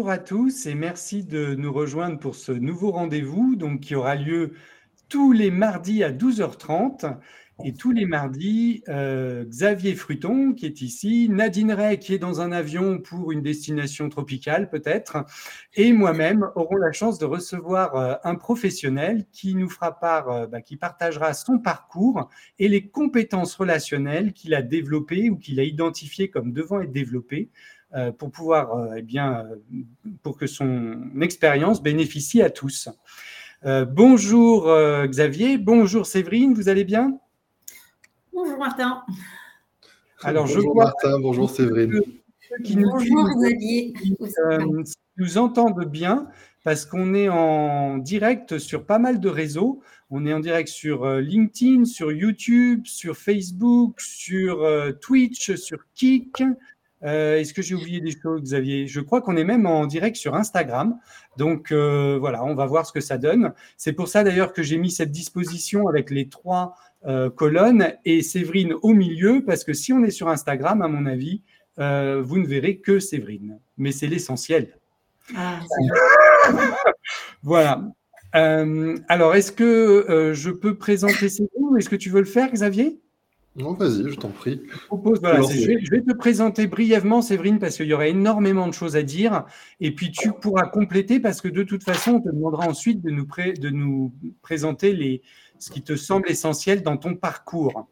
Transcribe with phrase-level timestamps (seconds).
[0.00, 4.14] bonjour à tous et merci de nous rejoindre pour ce nouveau rendez-vous donc, qui aura
[4.14, 4.54] lieu
[5.10, 7.18] tous les mardis à 12h30
[7.66, 12.40] et tous les mardis, euh, Xavier Fruton qui est ici, Nadine Ray qui est dans
[12.40, 15.26] un avion pour une destination tropicale peut-être,
[15.74, 20.46] et moi-même aurons la chance de recevoir euh, un professionnel qui nous fera part, euh,
[20.46, 25.64] bah, qui partagera son parcours et les compétences relationnelles qu'il a développées ou qu'il a
[25.64, 27.50] identifiées comme devant être développées
[28.18, 29.46] pour pouvoir, eh bien,
[30.22, 32.88] pour que son expérience bénéficie à tous.
[33.64, 34.68] bonjour
[35.06, 37.18] Xavier, bonjour Séverine, vous allez bien?
[38.32, 39.02] Bonjour Martin.
[40.22, 42.00] Alors, bonjour je Martin, bonjour Séverine.
[42.64, 43.94] Qui nous, bonjour Xavier.
[44.50, 44.82] Euh,
[45.16, 46.28] nous entendent bien
[46.64, 49.80] parce qu'on est en direct sur pas mal de réseaux.
[50.10, 55.78] On est en direct sur euh, LinkedIn, sur YouTube, sur Facebook, sur euh, Twitch, sur
[55.94, 56.42] Kik.
[57.02, 58.86] Est-ce que j'ai oublié des choses, Xavier?
[58.86, 60.98] Je crois qu'on est même en direct sur Instagram.
[61.36, 63.52] Donc voilà, on va voir ce que ça donne.
[63.76, 66.74] C'est pour ça d'ailleurs que j'ai mis cette disposition avec les trois
[67.06, 71.06] euh, colonne et Séverine au milieu, parce que si on est sur Instagram, à mon
[71.06, 71.42] avis,
[71.78, 73.58] euh, vous ne verrez que Séverine.
[73.78, 74.78] Mais c'est l'essentiel.
[75.34, 75.60] Ah,
[77.42, 77.82] voilà.
[78.36, 82.52] Euh, alors, est-ce que je peux présenter Séverine ou est-ce que tu veux le faire,
[82.52, 83.00] Xavier?
[83.56, 84.62] Non, vas-y, je t'en prie.
[84.92, 89.44] Je, vais, te présenter brièvement, Séverine, parce qu'il y aura énormément de choses à dire.
[89.80, 93.10] Et puis, tu pourras compléter, parce que de toute façon, on te demandera ensuite de
[93.10, 95.22] nous, de nous présenter les,
[95.58, 97.88] ce qui te semble essentiel dans ton parcours.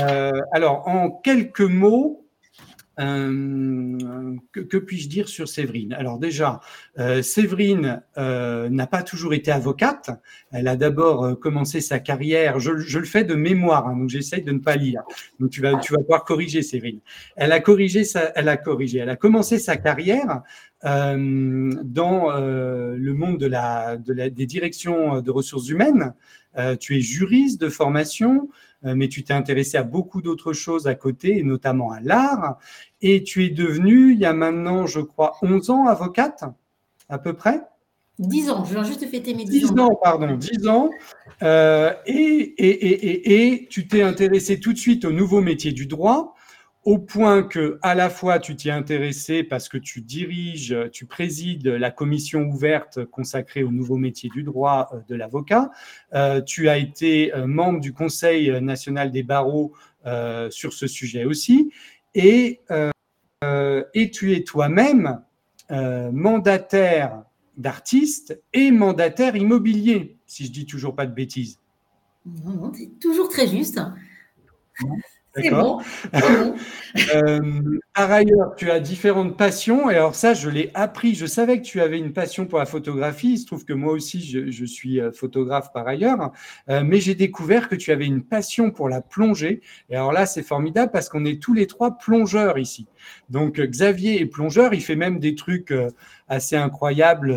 [0.00, 2.26] Euh, alors, en quelques mots,
[2.98, 5.92] euh, que, puis-je dire sur Séverine?
[5.92, 6.60] Alors déjà,
[6.98, 10.10] euh, Séverine n'a pas toujours été avocate.
[10.50, 12.58] Elle a d'abord commencé sa carrière.
[12.58, 15.02] Je, le fais de mémoire, hein, donc j'essaye de ne pas lire.
[15.40, 17.00] Donc tu vas, tu vas pouvoir corriger Séverine.
[17.36, 18.98] Elle a corrigé, sa, elle a corrigé.
[18.98, 20.42] Elle a commencé sa carrière
[20.82, 26.12] dans le monde de la, de la, des directions de ressources humaines.
[26.58, 28.48] Euh, tu es juriste de formation, euh,
[28.82, 32.58] mais tu t'es intéressé à beaucoup d'autres choses à côté, et notamment à l'art.
[33.00, 36.44] Et tu es devenue, il y a maintenant, je crois, 11 ans, avocate,
[37.08, 37.62] à peu près
[38.18, 39.96] 10 ans, je viens juste de fêter mes 10, 10 ans.
[40.02, 40.90] pardon, 10 ans.
[41.42, 45.86] Euh, et, et, et, et, tu t'es intéressé tout de suite au nouveau métier du
[45.86, 46.34] droit
[46.88, 51.04] au point que à la fois tu t'y es intéressé parce que tu diriges, tu
[51.04, 55.70] présides la commission ouverte consacrée au nouveau métier du droit euh, de l'avocat,
[56.14, 59.74] euh, tu as été euh, membre du Conseil national des barreaux
[60.48, 61.70] sur ce sujet aussi,
[62.14, 62.62] et,
[63.94, 65.20] et tu es toi-même
[65.70, 67.24] mandataire
[67.58, 71.58] d'artiste et mandataire immobilier, si je dis toujours pas de bêtises.
[72.24, 73.78] Non, non, c'est toujours très juste.
[75.36, 75.82] D'accord.
[77.14, 79.90] Euh, par ailleurs, tu as différentes passions.
[79.90, 81.14] Et alors ça, je l'ai appris.
[81.14, 83.34] Je savais que tu avais une passion pour la photographie.
[83.34, 86.32] Il se trouve que moi aussi, je, suis euh, photographe par ailleurs.
[86.70, 89.60] Euh, mais j'ai découvert que tu avais une passion pour la plongée.
[89.90, 92.86] Et alors là, c'est formidable parce qu'on est tous les trois plongeurs ici.
[93.28, 94.72] Donc Xavier est plongeur.
[94.72, 95.74] Il fait même des trucs
[96.26, 97.36] assez incroyables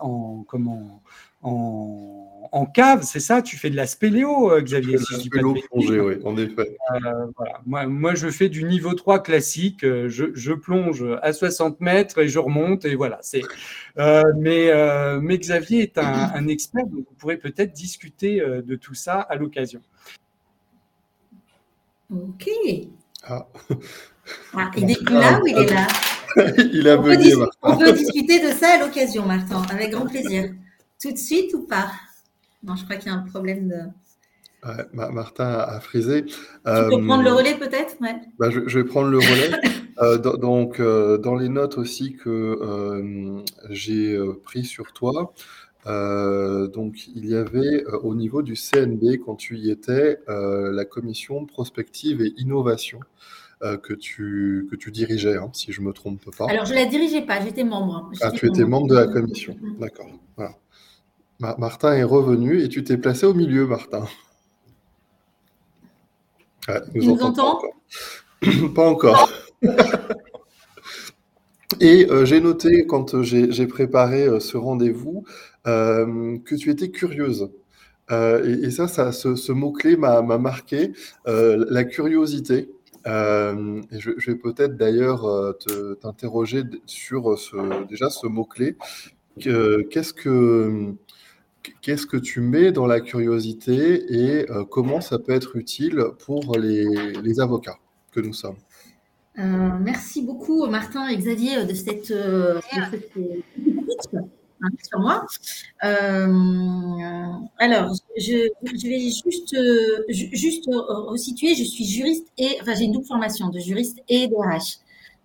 [0.00, 1.02] en comment
[1.42, 2.31] en,
[2.66, 6.14] cave, c'est ça Tu fais de la spéléo, euh, Xavier si je spéléo plongée, oui,
[6.24, 6.76] en effet.
[6.94, 7.26] Euh,
[7.66, 9.84] moi, moi, je fais du niveau 3 classique.
[9.84, 13.18] Euh, je, plonge à 60 mètres et je remonte, et voilà.
[13.22, 13.42] C'est,
[13.96, 14.70] mais,
[15.20, 19.80] mais Xavier est un, expert, donc vous pourrez peut-être discuter de tout ça à l'occasion.
[22.10, 22.48] Ok.
[23.24, 23.46] Ah.
[24.54, 25.86] ah il est là ou il est là
[26.72, 30.52] Il a on On peut discuter de ça à l'occasion, Martin, avec grand plaisir.
[31.00, 31.90] Tout de suite ou pas?
[32.62, 33.76] Non, je crois qu'il y a un problème de.
[34.92, 36.24] Martin a frisé.
[36.24, 36.32] Tu
[36.64, 37.96] peux prendre le euh, relais peut-être?
[38.38, 39.50] Bah, je, vais prendre le relais.
[40.00, 45.34] Euh, donc, euh, dans les notes aussi que j'ai pris sur toi,
[45.84, 52.22] donc il y avait au niveau du CNB, quand tu y étais, la commission prospective
[52.22, 53.00] et innovation.
[53.60, 56.46] que, tu, que tu dirigeais, hein, si je ne me trompe pas.
[56.48, 58.10] Alors, je ne la dirigeais pas, j'étais membre.
[58.22, 60.08] Ah, tu étais membre de la commission, d'accord.
[60.36, 60.54] Voilà.
[61.58, 64.04] Martin est revenu et tu t'es placé au milieu, Martin.
[66.94, 67.60] il nous, entend
[68.74, 69.28] Pas encore.
[71.80, 75.24] et euh, j'ai noté, quand j'ai préparé euh, ce rendez-vous,
[75.66, 77.50] euh, que tu étais curieuse.
[78.10, 80.92] Et, ça, ça ce, mot-clé m'a marqué,
[81.24, 82.68] la curiosité.
[83.06, 85.56] et je, vais peut-être d'ailleurs
[86.02, 88.76] t'interroger sur ce, déjà ce mot-clé.
[89.38, 90.94] Qu'est-ce que
[91.80, 96.56] Qu'est-ce que tu mets dans la curiosité et euh, comment ça peut être utile pour
[96.56, 97.78] les, avocats
[98.12, 98.56] que nous sommes?
[99.36, 102.60] Merci beaucoup, Martin et Xavier, de cette, de
[104.12, 105.24] hein, sur moi.
[107.58, 109.56] alors, je, vais juste,
[110.34, 111.54] juste resituer.
[111.54, 114.80] Je suis juriste et, enfin, j'ai une double formation de juriste et DRH.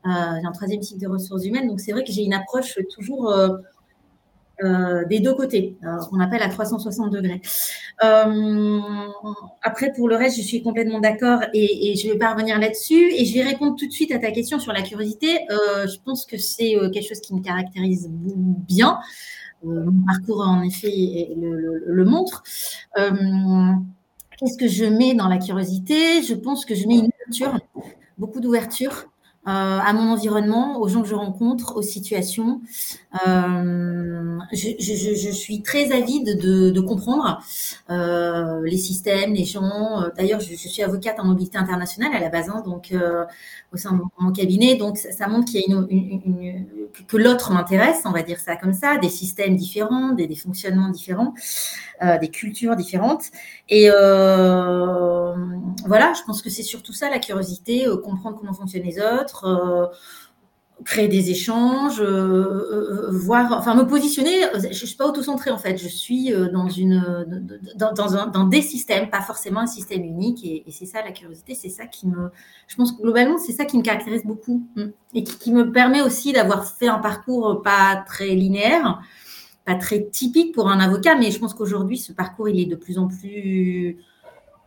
[0.08, 0.10] Euh,
[0.40, 3.30] j'ai un troisième cycle de ressources humaines, donc c'est vrai que j'ai une approche toujours
[4.64, 7.42] euh, des deux côtés, euh, on appelle à 360 degrés.
[8.04, 8.80] Euh,
[9.62, 13.14] après, pour le reste, je suis complètement d'accord et, je vais pas revenir là-dessus.
[13.14, 15.40] Et je vais répondre tout de suite à ta question sur la curiosité.
[15.52, 19.00] Euh, je pense que c'est quelque chose qui me caractérise bien.
[19.64, 22.44] mon parcours, en effet, le, le, le montre.
[22.96, 26.22] Qu'est-ce que je mets dans la curiosité?
[26.22, 27.60] Je pense que je mets une ouverture,
[28.18, 29.08] beaucoup d'ouverture.
[29.48, 32.60] Euh, à mon environnement, aux gens que je rencontre, aux situations.
[33.26, 37.40] Euh, je, je, je, suis très avide de, de comprendre
[37.90, 40.04] euh, les systèmes, les gens.
[40.18, 42.94] D'ailleurs, je, suis avocate en mobilité internationale à la base, hein, donc
[43.72, 44.76] au sein de mon, cabinet.
[44.76, 46.68] Donc, ça, montre qu'il y a une, une, une
[47.08, 51.34] que l'autre m'intéresse, on va dire ça comme ça, des systèmes différents, des, fonctionnements différents,
[52.22, 53.26] des cultures différentes.
[53.70, 53.90] Et
[55.86, 59.88] voilà, je pense que c'est surtout ça la curiosité, comprendre comment fonctionnent les autres euh,
[60.86, 64.42] créer des échanges, euh, euh, voir, enfin me positionner.
[64.56, 65.78] Je, ne suis pas auto-centrée en fait.
[65.78, 67.26] Je suis dans une,
[67.76, 70.46] dans, dans, des systèmes, pas forcément un système unique.
[70.46, 72.30] Et, c'est ça la curiosité, c'est ça qui me,
[72.68, 74.86] je pense que globalement c'est ça qui me caractérise beaucoup mm.
[75.16, 79.02] et qui, me permet aussi d'avoir fait un parcours pas très linéaire,
[79.66, 81.16] pas très typique pour un avocat.
[81.16, 83.98] Mais je pense qu'aujourd'hui ce parcours il est de plus en plus,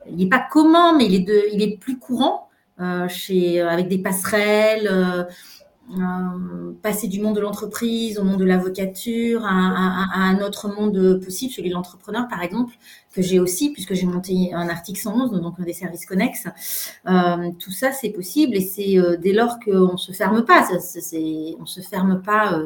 [0.09, 2.49] il n'est pas commun, mais il est de, il est plus courant.
[2.81, 5.25] Euh, chez, euh, avec des passerelles, euh,
[6.83, 11.69] passer du monde de l'entreprise au monde de l'avocature, à, un autre monde possible, celui
[11.69, 12.75] de l'entrepreneur par exemple,
[13.13, 16.49] que j'ai aussi, puisque j'ai monté un article 111, donc des services connexes.
[17.59, 21.63] tout ça, c'est possible et c'est dès lors qu'on ne se ferme pas, c'est, on
[21.63, 22.61] ne se ferme pas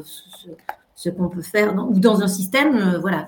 [0.94, 3.26] ce, qu'on peut faire ou dans un système, voilà.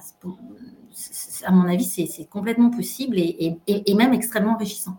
[1.45, 4.97] À mon avis, c'est, complètement possible et, et même extrêmement enrichissant.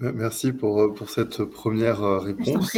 [0.00, 2.74] Merci pour, pour cette première euh, réponse.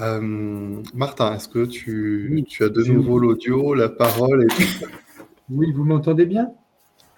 [0.00, 4.64] Euh, Martin, est-ce que tu, tu, as de nouveau l'audio, la parole et
[5.50, 6.52] Oui, vous m'entendez bien?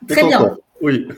[0.06, 0.56] Très bien.
[0.80, 1.08] Oui.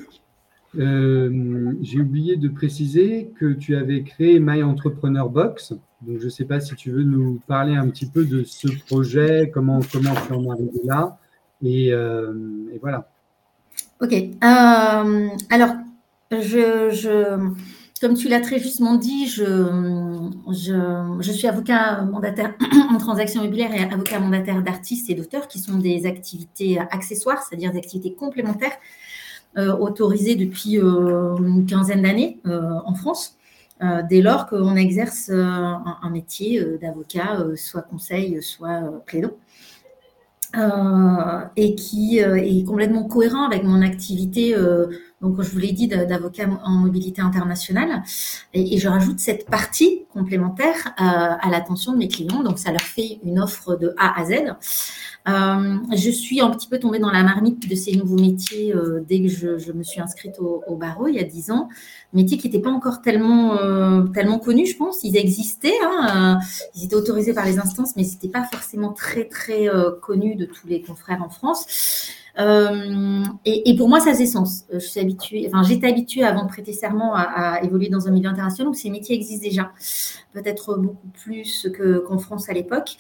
[0.78, 5.74] Euh, j'ai oublié de préciser que tu avais créé My Entrepreneur Box.
[6.02, 8.68] Donc, je ne sais pas si tu veux nous parler un petit peu de ce
[8.86, 11.18] projet, comment, comment tu en es arrivé là.
[11.62, 13.08] Et, et voilà.
[14.00, 14.14] Ok.
[14.40, 15.74] alors,
[16.32, 17.36] je, je,
[18.00, 19.44] comme tu l'as très justement dit, je,
[20.50, 22.54] je, suis avocat mandataire
[22.90, 27.72] en transaction immobilière et avocat mandataire d'artistes et d'auteurs qui sont des activités accessoires, c'est-à-dire
[27.72, 28.78] des activités complémentaires
[29.58, 33.36] euh, autorisées depuis euh, une quinzaine d'années euh, en France,
[34.10, 39.32] dès lors qu'on exerce un, un, métier d'avocat, soit conseil, soit plaidant.
[41.56, 44.54] et qui est complètement cohérent avec mon activité
[45.20, 48.02] donc je vous l'ai dit, d'avocat en mobilité internationale.
[48.54, 52.42] Et, je rajoute cette partie complémentaire euh, à l'attention de mes clients.
[52.42, 54.54] Donc ça leur fait une offre de A à Z.
[55.28, 59.04] Euh, je suis un petit peu tombée dans la marmite de ces nouveaux métiers euh,
[59.06, 61.68] dès que je, me suis inscrite au, barreau il y a dix ans.
[62.14, 63.58] Métiers qui n'étaient pas encore tellement,
[64.14, 65.04] tellement connus, je pense.
[65.04, 66.38] Ils existaient, hein,
[66.74, 69.68] ils étaient autorisés par les instances, mais c'était pas forcément très très
[70.00, 71.66] connu de tous les confrères en France.
[72.38, 74.64] Euh, et, pour moi, ça a sens.
[74.72, 78.10] Euh, je suis habituée, enfin, j'étais habituée avant de prêter serment à, évoluer dans un
[78.10, 79.72] milieu international où ces métiers existent déjà,
[80.32, 81.68] peut-être beaucoup plus
[82.06, 82.96] qu'en France à l'époque.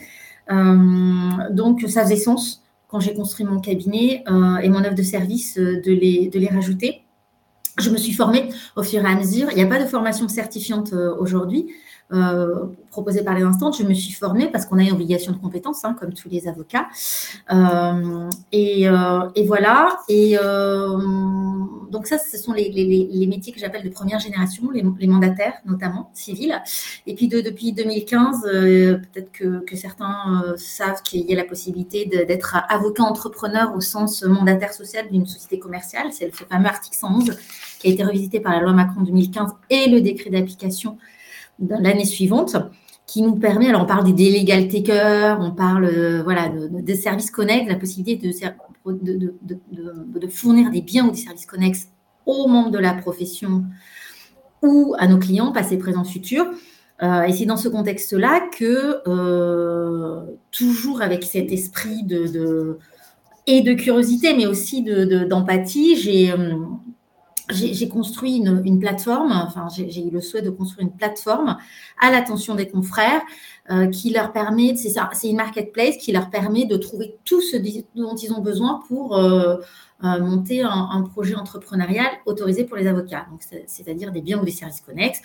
[0.50, 4.24] Euh, donc, ça faisait sens quand j'ai construit mon cabinet
[4.62, 7.02] et mon œuvre de service de les, de les rajouter.
[7.78, 9.48] Je me suis formée au fur et à mesure.
[9.52, 11.68] Il n'y a pas de formation certifiante aujourd'hui.
[12.12, 15.38] Euh, proposée par les instances, je me suis formée parce qu'on a une obligation de
[15.38, 16.88] compétence, hein, comme tous les avocats.
[17.52, 20.00] Euh, et, euh, et, voilà.
[20.08, 20.98] Et euh,
[21.90, 26.60] donc ça, ce sont les, métiers que j'appelle de première génération, les, mandataires notamment, civils.
[27.06, 31.44] Et puis de, depuis 2015, euh, peut-être que, que, certains savent qu'il y a la
[31.44, 36.08] possibilité d'être avocat entrepreneur au sens mandataire social d'une société commerciale.
[36.12, 37.36] C'est le fameux article 111
[37.78, 40.98] qui a été revisité par la loi Macron 2015 et le décret d'application
[41.68, 42.56] l'année suivante
[43.06, 47.32] qui nous permet, alors on parle des délégal takers, on parle euh, voilà, des services
[47.32, 51.88] connexes, la possibilité de, de, fournir des biens ou des services connexes
[52.24, 53.64] aux membres de la profession
[54.62, 56.46] ou à nos clients, passés, présents, futurs.
[57.02, 60.20] Euh, et c'est dans ce contexte-là que, euh,
[60.52, 62.78] toujours avec cet esprit de,
[63.48, 64.84] et de curiosité, mais aussi
[65.28, 66.32] d'empathie, j'ai
[67.50, 71.56] j'ai construit une, plateforme, enfin j'ai eu le souhait de construire une plateforme
[72.00, 73.22] à l'attention des confrères
[73.70, 77.56] euh, qui leur permet, c'est une marketplace qui leur permet de trouver tout ce
[77.94, 79.56] dont ils ont besoin pour euh,
[80.02, 83.26] euh, monter un, projet entrepreneurial autorisé pour les avocats,
[83.66, 85.20] c'est-à-dire des biens ou des services connexes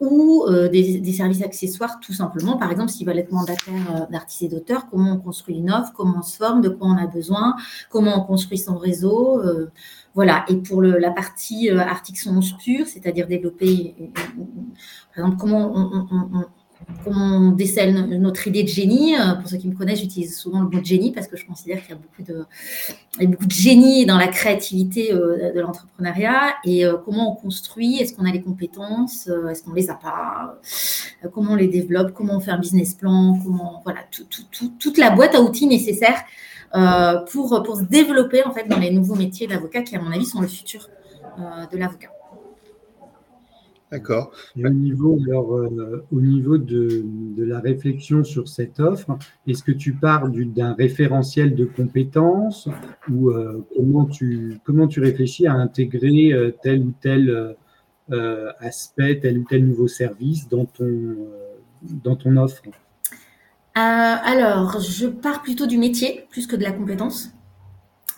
[0.00, 2.56] ou des, services accessoires tout simplement.
[2.56, 6.18] Par exemple, s'ils veulent être mandataires d'artistes et d'auteurs, comment on construit une offre, comment
[6.18, 7.54] on se forme, de quoi on a besoin,
[7.90, 9.42] comment on construit son réseau.
[10.14, 10.44] Voilà.
[10.48, 12.18] Et pour la partie euh, article
[12.58, 14.44] pur, c'est-à-dire développer, euh, euh,
[15.14, 16.44] par exemple, comment on, on,
[17.56, 19.14] décèle notre idée de génie.
[19.40, 21.90] Pour ceux qui me connaissent, j'utilise souvent le mot génie parce que je considère qu'il
[21.90, 26.54] y a beaucoup de, beaucoup de génie dans la créativité de l'entrepreneuriat.
[26.64, 27.96] Et comment on construit?
[28.00, 29.28] Est-ce qu'on a les compétences?
[29.50, 30.58] Est-ce qu'on les a pas?
[31.32, 32.12] Comment on les développe?
[32.12, 33.38] Comment on fait un business plan?
[33.42, 36.22] Comment voilà toute la boîte à outils nécessaires
[36.74, 40.12] euh, pour, pour se développer en fait dans les nouveaux métiers d'avocat qui, à mon
[40.12, 40.88] avis, sont le futur
[41.38, 42.08] euh, de l'avocat.
[43.90, 44.30] D'accord.
[44.56, 49.18] Au niveau, euh, au niveau de, de, la réflexion sur cette offre,
[49.48, 52.68] est-ce que tu pars d'un référentiel de compétences
[53.10, 53.32] ou
[53.76, 57.56] comment, tu, comment tu réfléchis à intégrer tel ou tel
[58.60, 61.16] aspect, tel ou tel nouveau service dans ton,
[61.82, 62.62] dans ton offre?
[63.76, 67.30] Euh, alors, je pars plutôt du métier plus que de la compétence.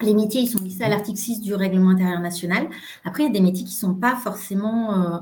[0.00, 2.68] Les métiers, ils sont listés à l'article 6 du règlement intérieur national.
[3.04, 5.18] Après, il y a des métiers qui ne sont pas forcément euh, euh,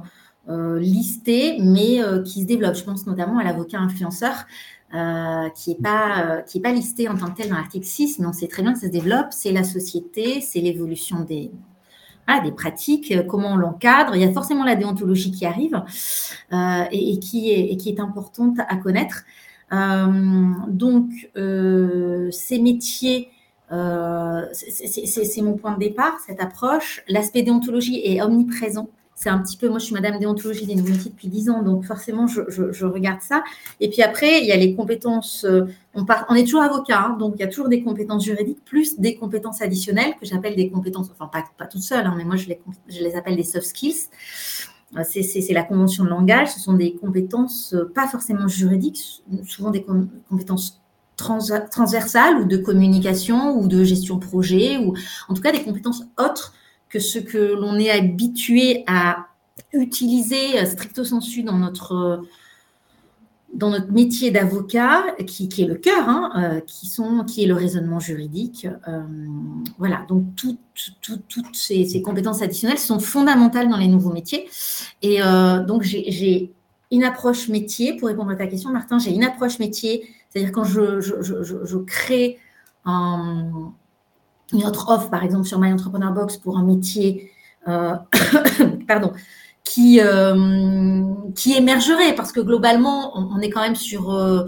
[0.48, 2.74] listés, mais qui se développent.
[2.74, 4.46] Je pense notamment à l'avocat influenceur,
[4.90, 8.32] qui n'est pas, est pas listé en tant que tel dans l'article 6, mais on
[8.32, 9.28] sait très bien que ça se développe.
[9.30, 11.52] C'est la société, c'est l'évolution des,
[12.42, 14.14] des pratiques, comment on l'encadre.
[14.14, 15.82] Il y a forcément la déontologie qui arrive
[16.52, 19.24] et, qui est, importante à connaître.
[19.72, 20.06] Euh,
[20.68, 23.30] donc, euh, ces métiers,
[23.72, 27.02] euh, c'est mon point de départ, cette approche.
[27.08, 28.88] L'aspect déontologie est omniprésent
[29.22, 31.62] c'est un petit peu, moi je suis madame déontologie des nouveaux métiers depuis 10 ans,
[31.62, 33.44] donc forcément je, regarde ça.
[33.78, 35.46] Et puis après, il y a les compétences,
[35.92, 38.64] on, part, on est toujours avocat, hein, donc il y a toujours des compétences juridiques,
[38.64, 42.24] plus des compétences additionnelles que j'appelle des compétences, enfin pas, pas toutes seules, hein, mais
[42.24, 44.08] moi je les, je les appelle des soft skills.
[44.96, 49.70] Euh, c'est la convention de langage, ce sont des compétences euh, pas forcément juridiques, souvent
[49.70, 49.84] des
[50.30, 50.80] compétences
[51.16, 54.94] transversales ou de communication ou de gestion de projet, ou
[55.28, 56.54] en tout cas des compétences autres
[56.90, 59.28] que ce que l'on est habitué à
[59.72, 62.22] utiliser euh, stricto sensu dans notre
[63.52, 67.54] dans notre métier d'avocat, qui, est le cœur, hein, euh, qui, sont, qui est le
[67.54, 68.66] raisonnement juridique.
[68.86, 69.02] Euh,
[69.78, 74.48] voilà, donc toutes ces, compétences additionnelles sont fondamentales dans les nouveaux métiers.
[75.02, 76.52] Et euh, donc, j'ai
[76.92, 80.64] une approche métier, pour répondre à ta question, Martin, j'ai une approche métier, c'est-à-dire quand
[80.64, 82.38] je, je, crée
[84.52, 87.30] une autre offre, par exemple, sur My Entrepreneur Box pour un métier,
[88.88, 89.12] pardon,
[89.70, 91.04] qui, euh,
[91.36, 94.46] qui émergerait, parce que globalement, on, est quand même sur, euh,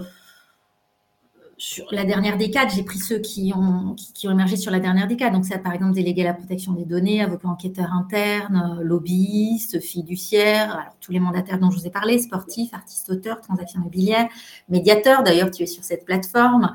[1.57, 2.69] sur la dernière décade.
[2.75, 5.31] J'ai pris ceux qui ont, qui, ont émergé sur la dernière décade.
[5.31, 10.73] Donc, ça, par exemple, délégué à la protection des données, avocat enquêteur interne, lobbyiste, fiduciaire,
[10.73, 14.27] alors tous les mandataires dont je vous ai parlé, sportifs, artistes, auteurs, transactions immobilières,
[14.67, 15.23] médiateur.
[15.23, 16.73] D'ailleurs, tu es sur cette plateforme.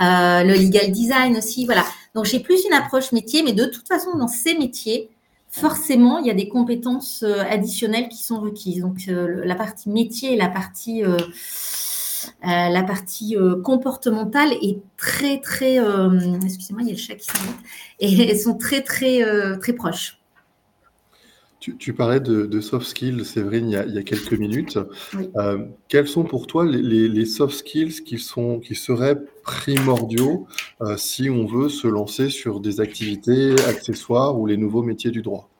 [0.00, 1.82] Euh, le legal design aussi, voilà.
[2.14, 5.10] Donc, j'ai plus une approche métier, mais de toute façon, dans ces métiers,
[5.50, 8.80] forcément, il y a des compétences euh, additionnelles qui sont requises.
[8.80, 11.16] Donc, euh, la partie métier et la partie, euh,
[13.62, 15.76] comportementale est très, très,
[16.44, 17.56] excusez-moi, il y a le chat qui s'arrête,
[17.98, 19.22] et elles sont très, très,
[19.58, 20.19] très proches.
[21.60, 24.78] Tu, parlais de, soft skills, Séverine, il y a, il y a quelques minutes.
[25.88, 30.46] quels sont pour toi les, soft skills qui, sont, qui seraient primordiaux
[30.96, 35.50] si on veut se lancer sur des activités accessoires ou les nouveaux métiers du droit?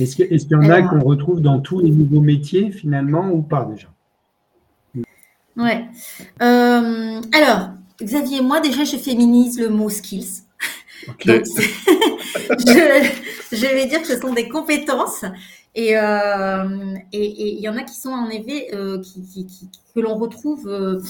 [0.00, 3.64] Est-ce qu'il y en a qu'on retrouve dans tous les nouveaux métiers finalement ou pas
[3.64, 3.88] déjà?
[5.56, 5.84] Ouais.
[6.42, 7.70] Euh, alors,
[8.02, 10.44] Xavier, moi déjà, je féminise le mot skills.
[12.34, 15.24] je, vais dire que ce sont des compétences.
[15.74, 19.00] Et euh, il y en a qui sont en effet euh,
[19.94, 21.00] que l'on retrouve, euh,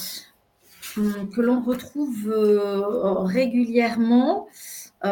[0.95, 2.31] que l'on retrouve
[3.25, 4.47] régulièrement.
[5.03, 5.09] Je,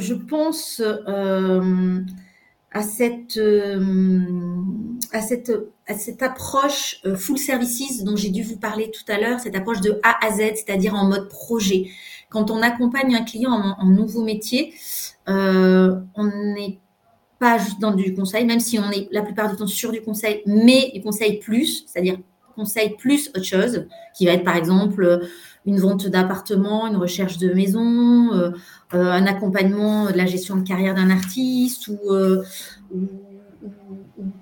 [0.00, 0.80] je, pense
[2.72, 3.38] à cette,
[5.12, 5.52] à cette
[5.88, 9.80] à cette approche full services dont j'ai dû vous parler tout à l'heure, cette approche
[9.80, 11.90] de A à Z, c'est-à-dire en mode projet.
[12.30, 14.74] Quand on accompagne un client en, nouveau métier,
[15.28, 16.78] euh, on n'est
[17.38, 20.02] pas juste dans du conseil, même si on est la plupart du temps sur du
[20.02, 22.18] conseil, mais du conseil plus, c'est-à-dire
[22.54, 25.20] conseil plus autre chose, qui va être par exemple
[25.64, 28.52] une vente d'appartement, une recherche de maison,
[28.90, 31.96] un accompagnement de la gestion de carrière d'un artiste ou,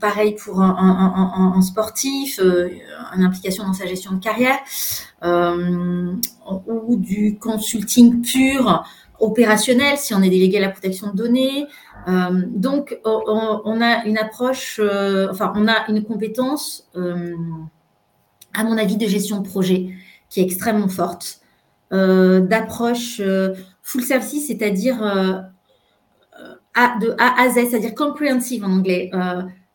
[0.00, 4.58] pareil pour un, sportif, une implication dans sa gestion de carrière,
[6.66, 8.84] ou du consulting pur
[9.20, 11.66] opérationnel si on est délégué à la protection de données.
[12.08, 17.34] Euh, donc, on, a une approche, euh, enfin, on a une compétence, euh,
[18.54, 19.90] à mon avis, de gestion de projet
[20.30, 21.40] qui est extrêmement forte,
[21.90, 23.22] d'approche
[23.80, 25.44] full service, c'est-à-dire de
[27.18, 29.10] A à Z, c'est-à-dire comprehensive en anglais.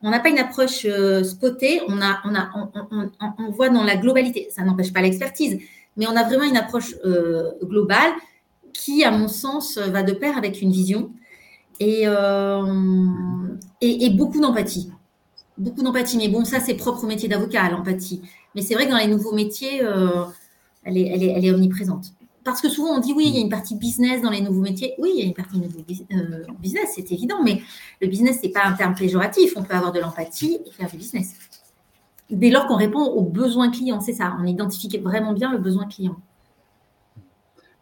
[0.03, 0.85] On n'a pas une approche
[1.23, 2.49] spotée, on, a, on, a,
[3.37, 4.47] on, voit dans la globalité.
[4.49, 5.59] Ça n'empêche pas l'expertise,
[5.95, 6.95] mais on a vraiment une approche
[7.63, 8.11] globale
[8.73, 11.11] qui, à mon sens, va de pair avec une vision
[11.81, 14.91] euh, et, et, beaucoup d'empathie.
[15.57, 16.17] Beaucoup d'empathie.
[16.17, 18.21] Mais bon, ça, c'est propre au métier d'avocat, l'empathie.
[18.55, 20.25] Mais c'est vrai que dans les nouveaux métiers, euh,
[20.83, 22.13] elle, est, omniprésente.
[22.43, 24.61] Parce que souvent, on dit oui, il y a une partie business dans les nouveaux
[24.61, 24.95] métiers.
[24.97, 25.61] Oui, il y a une partie
[26.11, 27.43] euh, business, c'est évident.
[27.43, 27.61] Mais
[28.01, 29.53] le business, ce n'est pas un terme péjoratif.
[29.55, 31.35] On peut avoir de l'empathie et faire du business.
[32.29, 34.35] Dès lors qu'on répond aux besoins clients, c'est ça.
[34.39, 36.15] On identifie vraiment bien le besoin client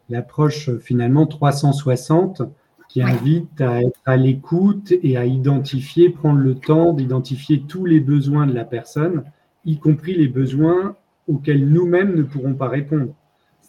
[0.10, 2.42] l'approche finalement 360
[2.88, 8.00] qui invite à être à l'écoute et à identifier, prendre le temps d'identifier tous les
[8.00, 9.24] besoins de la personne,
[9.63, 10.96] y compris les besoins
[11.28, 13.13] auxquels nous-mêmes ne pourrons pas répondre.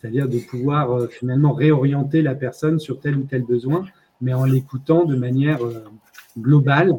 [0.01, 3.85] C'est-à-dire de pouvoir euh, finalement réorienter la personne sur tel ou tel besoin,
[4.21, 5.85] mais en l'écoutant de manière euh,
[6.39, 6.95] globale.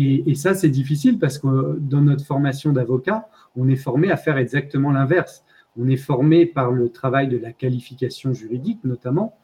[0.00, 4.38] Et, ça, c'est difficile parce que dans notre formation d'avocat, on est formé à faire
[4.38, 5.44] exactement l'inverse
[5.80, 9.36] on est formé par le travail de la qualification juridique notamment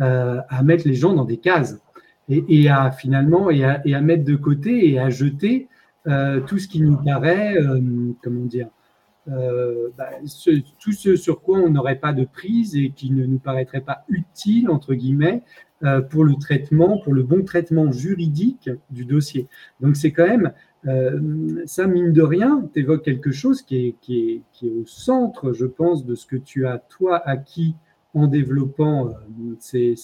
[0.00, 1.78] euh, à mettre les gens dans des cases
[2.30, 5.68] et, à finalement et à, mettre de côté et à jeter
[6.46, 7.56] tout ce qui nous paraît,
[8.22, 8.68] comment dire,
[9.26, 10.10] bah,
[10.80, 14.04] tout ce sur quoi on n'aurait pas de prise et qui ne nous paraîtrait pas
[14.08, 15.42] utile entre guillemets
[16.10, 19.48] pour le traitement, pour le bon traitement juridique du dossier.
[19.80, 20.52] Donc c'est quand même
[20.86, 25.66] euh, ça, mine de rien, tu quelque chose qui est, qui, est, au centre, je
[25.66, 27.76] pense, de ce que tu as, toi, acquis
[28.14, 29.94] en développant euh, ces,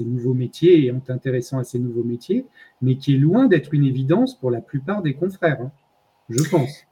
[0.00, 2.46] nouveaux métiers et en t'intéressant à ces nouveaux métiers,
[2.82, 5.72] mais qui est loin d'être une évidence pour la plupart des confrères, hein,
[6.28, 6.84] je pense.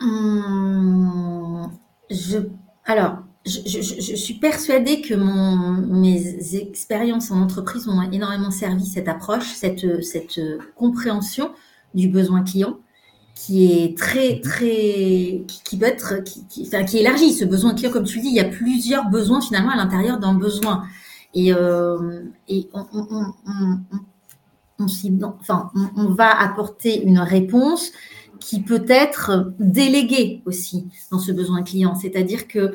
[0.00, 1.70] Hum,
[2.10, 2.38] je,
[2.84, 9.46] alors, je, suis persuadée que mon, mes expériences en entreprise ont énormément servi cette approche,
[9.54, 10.40] cette, cette
[10.74, 11.50] compréhension
[11.94, 12.78] du besoin client
[13.34, 14.40] qui est très mhm.
[14.42, 18.28] très qui, peut être qui, qui, enfin, qui élargit ce besoin client comme tu dis
[18.28, 20.84] il y a plusieurs besoins finalement à l'intérieur d'un besoin
[21.32, 23.06] et, euh, et on, on,
[23.46, 23.80] on,
[24.78, 24.86] on,
[25.40, 27.92] enfin, on, va apporter une réponse
[28.40, 32.74] qui peut être déléguée aussi dans ce besoin client c'est-à-dire que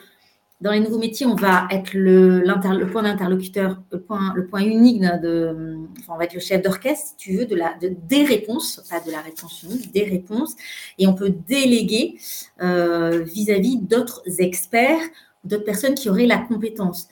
[0.61, 2.43] dans les nouveaux métiers, on va être le,
[2.91, 7.37] point d'interlocuteur, le point, unique de, enfin, on va être le chef d'orchestre, si tu
[7.37, 10.55] veux, de la, de, des réponses, pas de la réponse unique, des réponses,
[10.97, 12.17] et on peut déléguer
[12.61, 15.01] euh, vis-à-vis d'autres experts,
[15.43, 17.09] d'autres personnes qui auraient la compétence.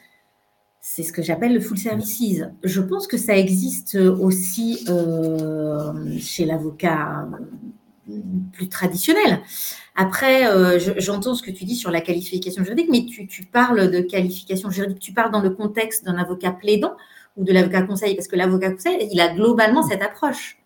[0.80, 2.44] C'est ce que j'appelle le full services.
[2.64, 7.28] Je pense que ça existe aussi euh, chez l'avocat
[8.52, 9.40] plus traditionnel.
[9.96, 14.02] Après, euh, j'entends ce que tu dis sur la qualification juridique, mais tu, parles de
[14.02, 16.96] qualification juridique, tu parles dans le contexte d'un avocat plaidant
[17.38, 20.58] ou de l'avocat conseil, parce que l'avocat conseil, il a globalement cette approche.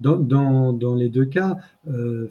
[0.00, 1.56] Dans, les deux cas,
[1.88, 2.28] euh,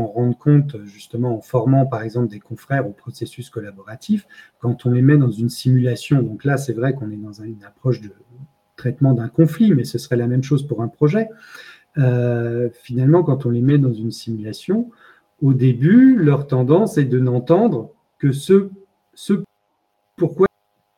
[0.00, 4.26] on rend compte justement en formant par exemple des confrères au processus collaboratif,
[4.60, 7.62] quand on les met dans une simulation, donc là c'est vrai qu'on est dans une
[7.64, 8.10] approche de
[8.76, 11.28] traitement d'un conflit, mais ce serait la même chose pour un projet.
[11.98, 14.90] Euh, finalement, quand on les met dans une simulation,
[15.42, 18.70] au début, leur tendance est de n'entendre que ce,
[20.16, 20.46] pourquoi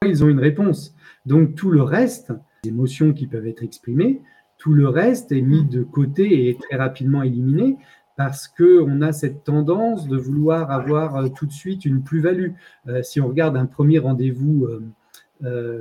[0.04, 0.94] ils ont une réponse.
[1.26, 2.32] Donc tout le reste,
[2.64, 4.22] les émotions qui peuvent être exprimées,
[4.58, 7.76] tout le reste est mis de côté et très rapidement éliminé
[8.16, 12.50] parce qu'on a cette tendance de vouloir avoir euh, tout de suite une plus-value.
[12.88, 14.68] Euh, si on regarde un premier rendez-vous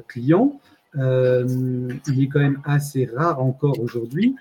[0.08, 0.60] client,
[0.96, 4.36] il est quand même assez rare encore aujourd'hui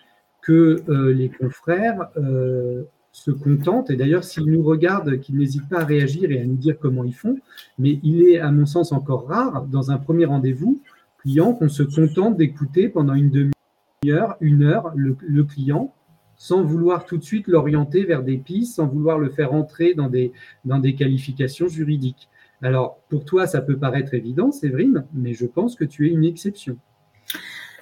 [0.46, 5.80] que euh, les confrères euh, se contentent, et d'ailleurs s'ils nous regardent, qu'ils n'hésitent pas
[5.80, 7.36] à réagir et à nous dire comment ils font,
[7.80, 10.80] mais il est à mon sens encore rare, dans un premier rendez-vous
[11.18, 15.92] client, qu'on se contente d'écouter pendant une demi-heure, une heure, le, client,
[16.36, 20.08] sans vouloir tout de suite l'orienter vers des pistes, sans vouloir le faire entrer dans
[20.08, 20.32] des,
[20.64, 22.28] dans des qualifications juridiques.
[22.62, 26.24] Alors, pour toi, ça peut paraître évident, Séverine, mais je pense que tu es une
[26.24, 26.78] exception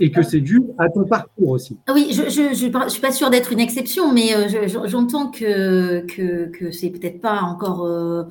[0.00, 1.78] et que c'est dû à ton parcours aussi.
[1.87, 6.46] Ah oui, je ne suis pas sûre d'être une exception, mais euh, j'entends que, que,
[6.46, 8.24] que c'est peut-être pas encore euh,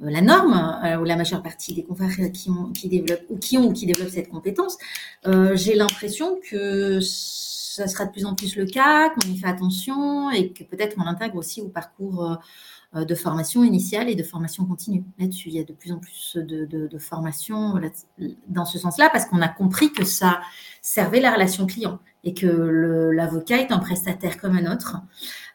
[0.00, 3.68] la norme, ou la majeure partie des confrères qui ont, qui développent, ou qui ont
[3.68, 4.78] ou qui développent cette compétence,
[5.54, 7.00] j'ai l'impression que
[7.78, 10.96] ça sera de plus en plus le cas, qu'on y fait attention et que peut-être
[10.98, 12.34] on l'intègre aussi au parcours euh,
[12.94, 15.04] de formation initiale et de formation continue.
[15.18, 17.74] Là-dessus, il y a de plus en plus de, formations
[18.48, 20.40] dans ce sens-là parce qu'on a compris que ça
[20.80, 24.96] servait la relation client et que l'avocat est un prestataire comme un autre,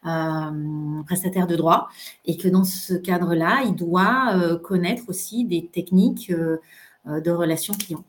[0.05, 1.89] euh, prestataire de droit,
[2.25, 8.03] et que dans ce cadre-là, il doit euh, connaître aussi des techniques de relation client.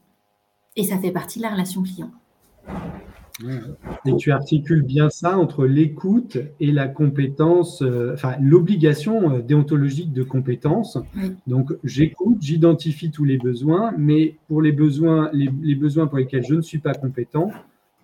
[0.77, 2.11] Et ça fait partie de la relation client.
[4.07, 10.13] Et tu articules bien ça entre l'écoute et la compétence, euh, enfin l'obligation euh, déontologique
[10.13, 10.99] de compétence.
[11.47, 16.55] Donc j'écoute, j'identifie tous les besoins, mais pour les besoins, les, besoins pour lesquels je
[16.55, 17.51] ne suis pas compétent,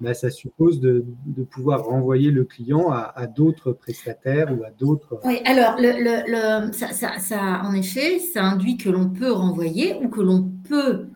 [0.01, 1.05] bah, ça suppose de,
[1.51, 5.21] pouvoir renvoyer le client à, d'autres prestataires ou à d'autres.
[5.25, 10.51] Oui, alors le, ça, en effet, ça induit que l'on peut renvoyer ou que l'on
[10.69, 11.07] peut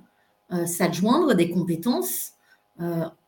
[0.53, 2.34] euh, s'adjoindre des compétences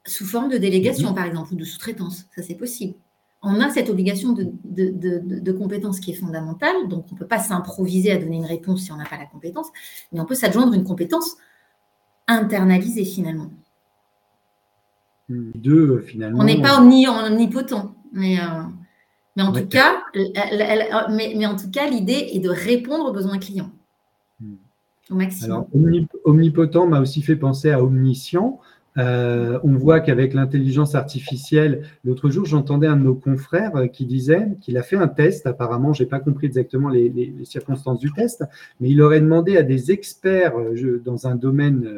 [0.05, 1.15] sous forme de délégation, mhm.
[1.15, 2.27] par exemple, ou de sous-traitance.
[2.35, 2.95] Ça, c'est possible.
[3.43, 7.39] On a cette obligation de, de, compétence qui est fondamentale, donc on ne peut pas
[7.39, 9.69] s'improviser à donner une réponse si on n'a pas la compétence,
[10.11, 11.37] mais on peut s'adjoindre une compétence
[12.27, 13.51] internalisée finalement.
[15.29, 16.41] Deux, finalement.
[16.41, 18.63] On n'est pas omnipotent, mais, euh,
[19.37, 23.39] mais, en tout cas, mais, mais, en tout cas, l'idée est de répondre aux besoins
[23.39, 23.71] clients
[24.41, 24.55] hmm.
[25.11, 25.67] au maximum.
[26.25, 28.61] omnipotent m'a aussi fait penser à omniscient.
[28.99, 34.07] Euh, on voit qu'avec l'intelligence artificielle, l'autre jour, j'entendais un de nos confrères euh, qui
[34.07, 35.47] disait qu'il a fait un test.
[35.47, 38.45] Apparemment, j'ai pas compris exactement les, circonstances du test,
[38.81, 41.89] mais il aurait demandé à des experts euh, dans un domaine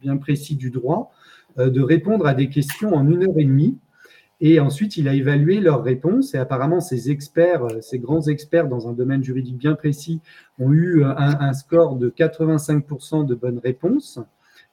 [0.00, 1.12] bien précis du droit
[1.56, 3.76] de répondre à des questions en une heure et demie.
[4.40, 6.34] Et ensuite, il a évalué leurs réponses.
[6.34, 10.20] Et apparemment, ces experts, ces grands experts dans un domaine juridique bien précis,
[10.60, 14.20] ont eu un score de 85% de bonnes réponses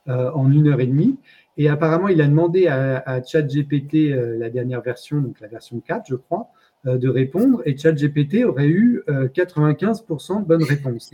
[0.06, 1.18] en une heure et demie.
[1.58, 6.06] Et apparemment, il a demandé à, ChatGPT, euh, la dernière version, donc la version 4,
[6.10, 6.50] je crois,
[6.86, 7.62] euh, de répondre.
[7.65, 11.12] Et ChatGPT aurait eu 95% euh, de bonnes réponses.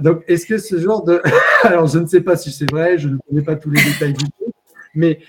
[0.00, 1.20] donc, est-ce que ce genre de...
[1.64, 4.14] Alors, je ne sais pas si c'est vrai, je ne connais pas tous les détails
[4.14, 4.52] du tout,
[4.94, 5.20] mais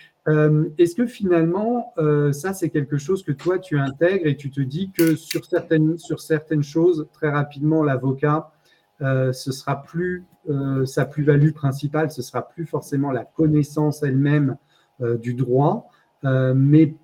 [0.78, 1.94] est-ce que finalement,
[2.32, 5.98] ça, c'est quelque chose que toi, tu intègres et tu te dis que sur certaines,
[5.98, 8.54] sur certaines choses, très rapidement, l'avocat
[9.02, 14.58] euh, ce sera plus euh, sa plus-value principale, ce sera plus forcément la connaissance elle-même
[15.02, 15.90] euh, du droit,
[16.24, 16.96] mais,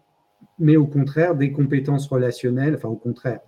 [0.60, 3.42] mais au contraire des compétences relationnelles, enfin au contraire.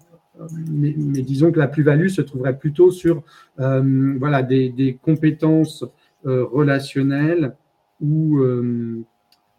[0.69, 3.23] Mais, disons que la plus-value se trouverait plutôt sur
[3.55, 5.85] voilà, des, compétences
[6.25, 7.55] relationnelles
[8.01, 8.41] ou,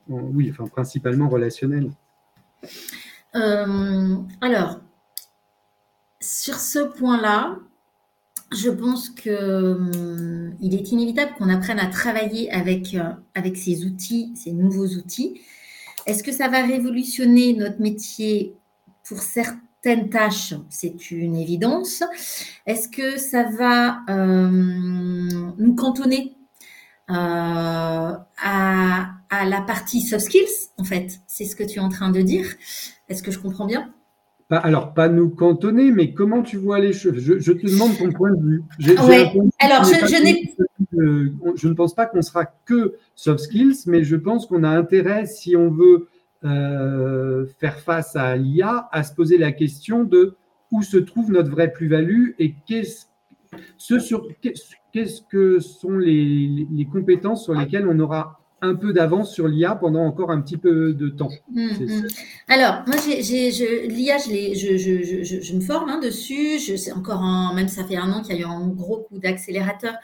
[0.09, 1.93] oui, enfin principalement relationnelles.
[3.33, 4.81] alors,
[6.21, 7.57] sur ce point-là,
[8.55, 14.33] je pense qu'il hum, est inévitable qu'on apprenne à travailler avec, euh, avec ces outils,
[14.37, 15.41] ces nouveaux outils.
[16.07, 18.57] Est-ce que ça va révolutionner notre métier
[19.05, 20.55] pour certaines tâches?
[20.69, 22.03] C'est une évidence.
[22.67, 26.37] Est-ce que ça va hum, nous cantonner
[27.11, 31.89] euh, à, à la partie soft skills, en fait C'est ce que tu es en
[31.89, 32.47] train de dire.
[33.09, 33.93] Est-ce que je comprends bien?
[34.59, 38.33] Alors, pas nous cantonner, mais comment tu vois les choses je, te demande ton point
[38.33, 38.63] de vue.
[39.61, 40.07] alors, je,
[41.57, 45.27] je, ne pense pas qu'on sera que soft skills, mais je pense qu'on a intérêt,
[45.27, 46.09] si on veut
[46.45, 50.37] euh, faire face à l'IA, à se poser la question de
[50.71, 53.07] où se trouve notre vraie plus-value et qu'est-ce
[53.77, 59.33] ce sur, qu'est-ce que sont les, les, compétences sur lesquelles on aura un peu d'avance
[59.33, 61.31] sur l'IA pendant encore un petit peu de temps.
[61.55, 62.07] Hum, hum.
[62.49, 66.59] Alors, moi, l'IA, je, je, je, je, me forme hein, dessus.
[66.61, 69.01] Je, c'est encore un, même ça fait un an qu'il y a eu un gros
[69.01, 69.95] coup d'accélérateur.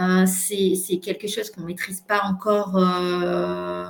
[0.00, 3.86] Euh, c'est, quelque chose qu'on ne maîtrise pas encore euh,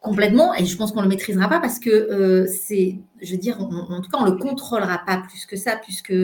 [0.00, 3.38] complètement et je pense qu'on ne le maîtrisera pas parce que euh, c'est, je veux
[3.38, 6.14] dire, en tout cas, on ne le contrôlera pas plus que ça, puisque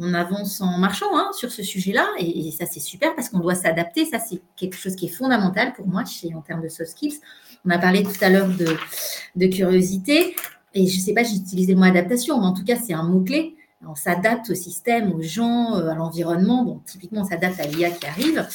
[0.00, 3.54] on avance en marchant hein, sur ce sujet-là et, ça c'est super parce qu'on doit
[3.54, 4.06] s'adapter.
[4.06, 7.20] Ça c'est quelque chose qui est fondamental pour moi chez, en termes de soft skills.
[7.64, 10.34] On a parlé tout à l'heure de, curiosité
[10.74, 12.94] et je ne sais pas, j'ai utilisé le mot adaptation, mais en tout cas c'est
[12.94, 13.56] un mot-clé.
[13.86, 16.64] On s'adapte au système, aux gens, euh, à l'environnement.
[16.64, 18.46] Bon, typiquement, on s'adapte à l'IA qui arrive.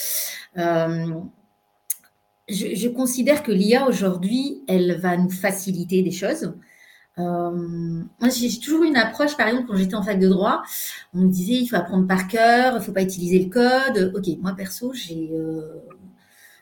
[0.57, 1.15] Euh,
[2.47, 6.53] je, considère que l'IA aujourd'hui, elle va nous faciliter des choses.
[7.17, 7.51] Euh,
[8.19, 10.63] moi, j'ai toujours eu une approche, par exemple, quand j'étais en fac de droit,
[11.13, 14.13] on me disait il faut apprendre par cœur, il faut pas utiliser le code.
[14.15, 15.61] Ok, moi perso, j'ai, euh,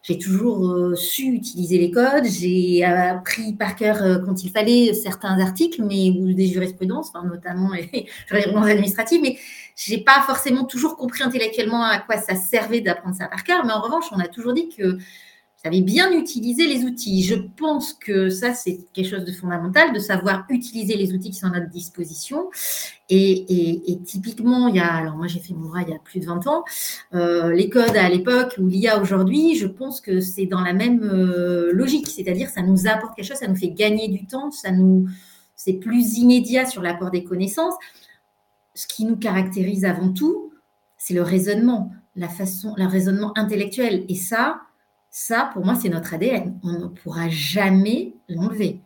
[0.03, 5.81] j'ai toujours su utiliser les codes, j'ai appris par cœur quand il fallait certains articles,
[5.83, 9.37] mais ou des jurisprudences, notamment les jurisprudences administratives, mais
[9.75, 13.65] j'ai pas forcément toujours compris intellectuellement à quoi ça servait d'apprendre ça par cœur.
[13.65, 14.97] Mais en revanche, on a toujours dit que
[15.63, 17.23] j'avais bien utilisé les outils.
[17.23, 21.39] Je pense que ça, c'est quelque chose de fondamental, de savoir utiliser les outils qui
[21.39, 22.49] sont à notre disposition.
[23.09, 26.19] Et, typiquement, il y a, alors moi j'ai fait mon droit il y a plus
[26.19, 26.63] de 20 ans,
[27.13, 31.03] euh, les codes à l'époque ou l'IA aujourd'hui, je pense que c'est dans la même
[31.03, 34.71] euh, logique, c'est-à-dire ça nous apporte quelque chose, ça nous fait gagner du temps, ça
[34.71, 35.07] nous,
[35.55, 37.75] c'est plus immédiat sur l'apport des connaissances.
[38.73, 40.51] Ce qui nous caractérise avant tout,
[40.97, 44.05] c'est le raisonnement, la façon, le raisonnement intellectuel.
[44.09, 44.61] Et ça,
[45.15, 46.59] ça, pour moi, c'est notre ADN.
[46.63, 48.81] On ne pourra jamais l'enlever.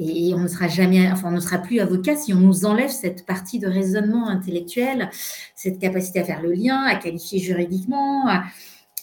[0.00, 2.90] Et on ne sera jamais, enfin, on ne sera plus avocat si on nous enlève
[2.90, 5.10] cette partie de raisonnement intellectuel,
[5.54, 8.28] cette capacité à faire le lien, à qualifier juridiquement.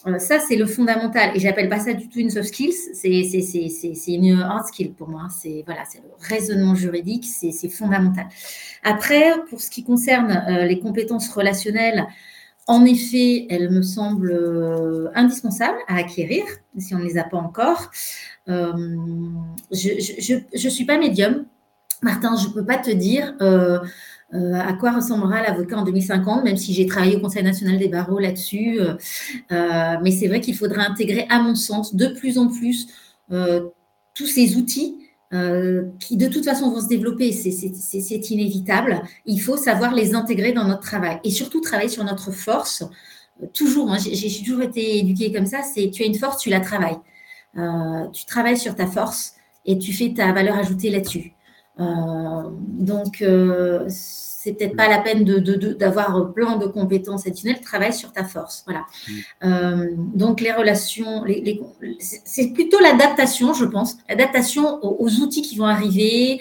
[0.06, 1.34] Euh, ça, c'est le fondamental.
[1.34, 5.28] Et j'appelle pas ça du tout une soft skills, c'est une hard skill pour moi.
[5.30, 8.26] C'est voilà, le raisonnement juridique, c'est fondamental.
[8.82, 12.06] Après, pour ce qui concerne euh, les compétences relationnelles,
[12.68, 16.44] en effet, elles me semblent euh, indispensables à acquérir
[16.76, 17.90] si on ne les a pas encore.
[18.48, 18.72] Euh,
[19.72, 21.46] je ne suis pas médium.
[22.02, 23.78] Martin, je ne peux pas te dire euh,
[24.32, 28.18] à quoi ressemblera l'avocat en 2050, même si j'ai travaillé au Conseil national des barreaux
[28.18, 28.78] là-dessus.
[29.50, 32.86] mais c'est vrai qu'il faudra intégrer, à mon sens, de plus en plus
[33.28, 39.02] tous ces outils euh, qui de toute façon vont se développer, c'est inévitable.
[39.26, 42.82] Il faut savoir les intégrer dans notre travail et surtout travailler sur notre force.
[43.42, 46.48] Euh, toujours, hein, j'ai toujours été éduquée comme ça, c'est tu as une force, tu
[46.48, 46.98] la travailles.
[47.58, 49.34] Euh, tu travailles sur ta force
[49.66, 51.32] et tu fais ta valeur ajoutée là-dessus.
[51.78, 53.22] donc,
[54.40, 58.62] c'est peut-être pas la peine d'avoir de, plein de compétences additionnelles, travaille sur ta force.
[58.66, 58.86] Voilà.
[59.08, 59.12] Mm.
[59.42, 61.24] Euh, donc les relations,
[61.98, 66.40] c'est plutôt l'adaptation, je pense, l'adaptation aux, outils qui vont arriver,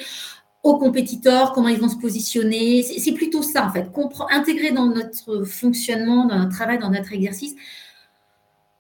[0.62, 2.84] aux compétiteurs, comment ils vont se positionner.
[2.84, 3.90] C'est plutôt ça, en fait,
[4.30, 7.56] intégrer dans notre fonctionnement, dans notre travail, dans notre exercice,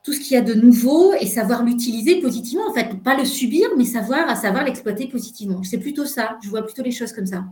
[0.03, 3.25] tout ce qu'il y a de nouveau et savoir l'utiliser positivement, en fait, pas le
[3.25, 5.63] subir, mais savoir, savoir l'exploiter positivement.
[5.63, 7.43] C'est plutôt ça, je vois plutôt les choses comme ça.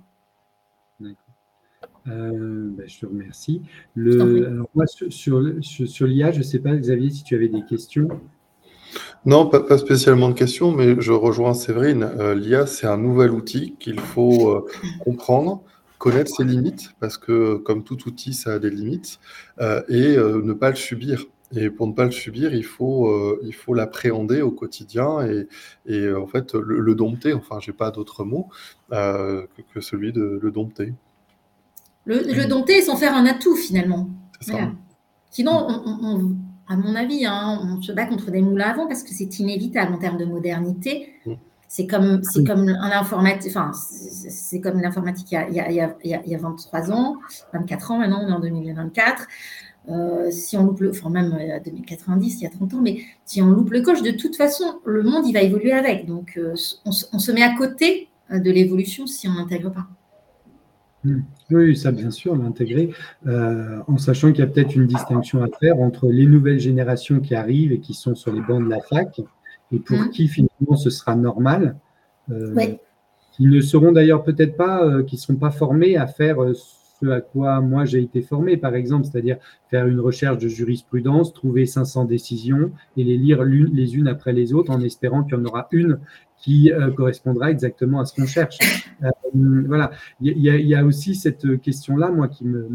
[2.07, 3.61] Euh, ben, je te remercie.
[3.95, 8.07] Le, moi, sur, sur, l'IA, je ne sais pas, Xavier, si tu avais des questions.
[9.25, 12.03] Non, pas, spécialement de questions, mais je rejoins Séverine.
[12.03, 14.65] Euh, L'IA, c'est un nouvel outil qu'il faut euh,
[15.03, 15.63] comprendre,
[15.97, 19.19] connaître ses limites, parce que comme tout outil, ça a des limites,
[19.59, 21.25] et ne pas le subir.
[21.55, 25.47] Et pour ne pas le subir, il faut, il faut l'appréhender au quotidien et,
[25.85, 27.33] et en fait le, dompter.
[27.33, 28.49] Enfin, j'ai pas d'autre mot
[28.91, 30.93] que, que, celui de le dompter.
[32.05, 34.09] Le, le, dompter sans faire un atout finalement.
[35.31, 36.35] Sinon, on,
[36.67, 39.93] à mon avis, hein, on se bat contre des moulins avant parce que c'est inévitable
[39.93, 41.13] en termes de modernité.
[41.25, 41.33] Mm.
[41.67, 46.91] C'est comme, c'est comme l'informatique, enfin, c'est comme l'informatique il, il, il, y a 23
[46.91, 47.17] ans,
[47.53, 49.27] 24 ans maintenant, on est en 2024.
[49.89, 52.99] Euh, si on loupe le, enfin même euh, 2090, il y a 30 ans, mais
[53.25, 56.05] si on loupe le coche, de toute façon, le monde, il va évoluer avec.
[56.05, 59.85] Donc, euh, on, on, se met à côté euh, de l'évolution si on n'intègre pas.
[61.51, 62.89] Oui, ça bien sûr, l'intégrer,
[63.27, 67.19] euh, en sachant qu'il y a peut-être une distinction à faire entre les nouvelles générations
[67.19, 69.21] qui arrivent et qui sont sur les bancs de la fac,
[69.71, 70.09] et pour hmm.
[70.09, 71.77] qui finalement ce sera normal,
[72.31, 72.55] euh,
[73.33, 77.07] qui ne seront d'ailleurs peut-être pas, euh, qui ne sont pas formés à faire ce
[77.07, 79.37] à quoi moi j'ai été formé, par exemple, c'est-à-dire
[79.69, 84.53] faire une recherche de jurisprudence, trouver 500 décisions et les lire les unes après les
[84.53, 85.99] autres en espérant qu'il y en aura une
[86.38, 88.58] qui euh, correspondra exactement à ce qu'on cherche.
[89.04, 89.10] Euh,
[89.67, 92.69] voilà, il y, a aussi cette question-là, moi, qui me,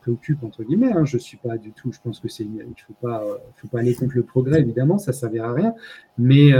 [0.00, 0.92] préoccupe, entre guillemets.
[0.92, 1.04] Hein.
[1.04, 3.24] Je ne suis pas du tout, je pense que c'est, il ne faut pas,
[3.56, 5.74] faut pas aller contre le progrès, évidemment, ça ne servira à rien.
[6.18, 6.52] Mais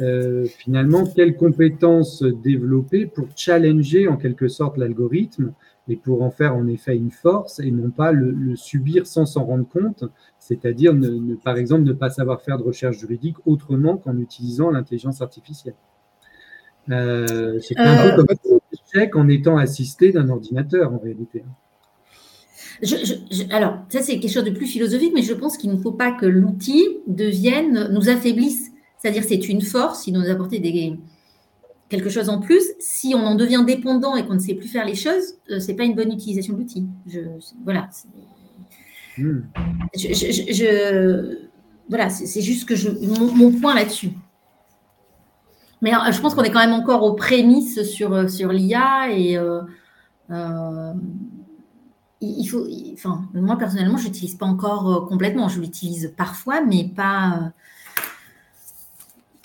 [0.00, 5.52] euh, finalement, quelles compétences développer pour challenger en quelque sorte l'algorithme
[5.88, 9.44] et pour en faire en effet une force et non pas le, subir sans s'en
[9.44, 10.04] rendre compte,
[10.38, 15.22] c'est-à-dire ne, par exemple ne pas savoir faire de recherche juridique autrement qu'en utilisant l'intelligence
[15.22, 15.74] artificielle.
[16.90, 21.44] Euh, c'est un peu euh, comme un échec en étant assisté d'un ordinateur en réalité.
[23.50, 26.12] alors, ça c'est quelque chose de plus philosophique, mais je pense qu'il ne faut pas
[26.12, 28.72] que l'outil devienne, nous affaiblisse.
[28.98, 30.98] C'est-à-dire c'est une force, il nous apporter des,
[31.88, 34.84] quelque chose en plus, si on en devient dépendant et qu'on ne sait plus faire
[34.84, 36.86] les choses, euh, c'est pas une bonne utilisation de l'outil.
[37.06, 37.20] Je,
[37.64, 37.88] voilà.
[39.16, 39.40] Hmm.
[39.94, 41.38] Je,
[41.88, 44.10] voilà, c'est juste que je, mon, point là-dessus.
[45.80, 49.10] Mais euh, je pense qu'on est quand même encore aux prémices sur, euh, sur l'IA
[49.10, 49.38] et
[52.20, 55.48] il faut, enfin, moi personnellement, je n'utilise pas encore complètement.
[55.48, 57.52] Je l'utilise parfois, mais pas.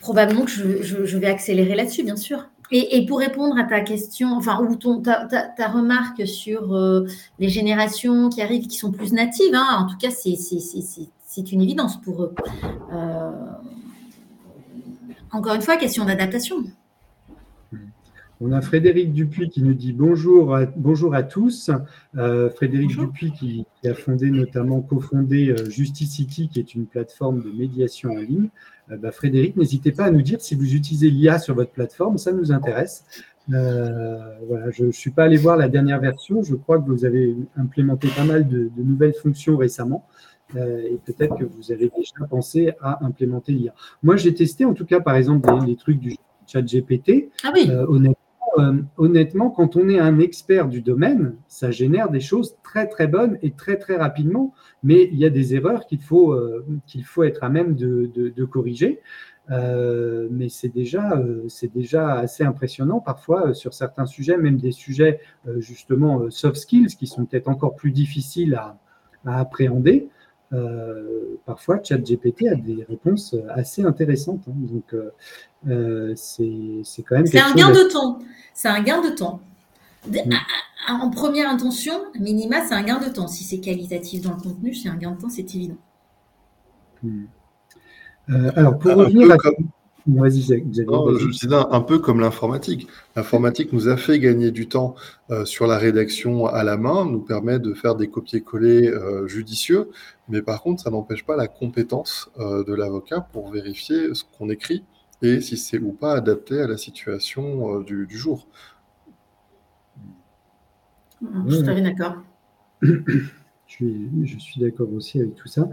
[0.03, 2.49] Probablement que je vais accélérer là-dessus, bien sûr.
[2.75, 7.05] Et, pour répondre à ta question, enfin, ou ton, ta, remarque sur euh,
[7.37, 12.01] les générations qui arrivent, qui sont plus natives, hein, en tout cas, c'est une évidence
[12.01, 12.35] pour eux.
[12.91, 13.31] Euh,
[15.31, 16.63] encore une fois, question d'adaptation.
[18.41, 21.69] On a Frédéric Dupuis qui nous dit bonjour à, bonjour à tous.
[22.17, 28.11] Euh, Frédéric Dupuis qui, a fondé notamment, cofondé Justicity, qui est une plateforme de médiation
[28.13, 28.49] en ligne.
[28.91, 32.17] Euh, bah, Frédéric, n'hésitez pas à nous dire si vous utilisez l'IA sur votre plateforme,
[32.17, 33.05] ça nous intéresse.
[33.51, 37.03] Euh, voilà, je ne suis pas allé voir la dernière version, je crois que vous
[37.03, 40.07] avez implémenté pas mal de, nouvelles fonctions récemment.
[40.55, 43.73] Euh, et peut-être que vous avez déjà pensé à implémenter l'IA.
[44.03, 46.15] Moi, j'ai testé en tout cas, par exemple, les, trucs du
[46.47, 47.31] chat GPT.
[47.43, 47.67] Ah oui.
[47.69, 48.17] Euh, honnêtement,
[48.55, 53.51] quand on est un expert du domaine, ça génère des choses très très bonnes et
[53.51, 54.53] très très rapidement.
[54.83, 58.45] Mais il y a des erreurs qu'il faut, euh, qu'il faut être à même de,
[58.45, 59.01] corriger.
[59.51, 65.19] Euh, mais c'est déjà, c'est déjà assez impressionnant parfois sur certains sujets, même des sujets
[65.57, 68.77] justement soft skills qui sont peut-être encore plus difficiles à,
[69.25, 70.09] appréhender.
[71.45, 74.43] parfois, ChatGPT a des réponses assez intéressantes.
[74.47, 74.53] Hein.
[74.55, 75.11] donc, euh,
[75.65, 77.25] c'est quand même.
[77.25, 78.19] C'est un gain de temps.
[78.53, 79.41] C'est un gain de temps.
[80.89, 83.27] En première intention, minima, c'est un gain de temps.
[83.27, 85.77] Si c'est qualitatif dans le contenu, c'est un gain de temps, c'est évident.
[87.01, 87.23] Hmm.
[88.29, 89.37] Euh, alors, pour revenir à.
[90.05, 92.87] je un peu comme l'informatique.
[93.15, 94.95] L'informatique nous a fait gagner du temps
[95.29, 98.91] euh, sur la rédaction à la main, nous permet de faire des copier-coller
[99.25, 99.89] judicieux,
[100.27, 104.83] mais par contre, ça n'empêche pas la compétence de l'avocat pour vérifier ce qu'on écrit
[105.23, 108.47] et si c'est ou pas adapté à la situation euh, du, jour.
[111.47, 112.17] Je suis d'accord.
[112.81, 115.67] Je suis, d'accord aussi avec tout ça.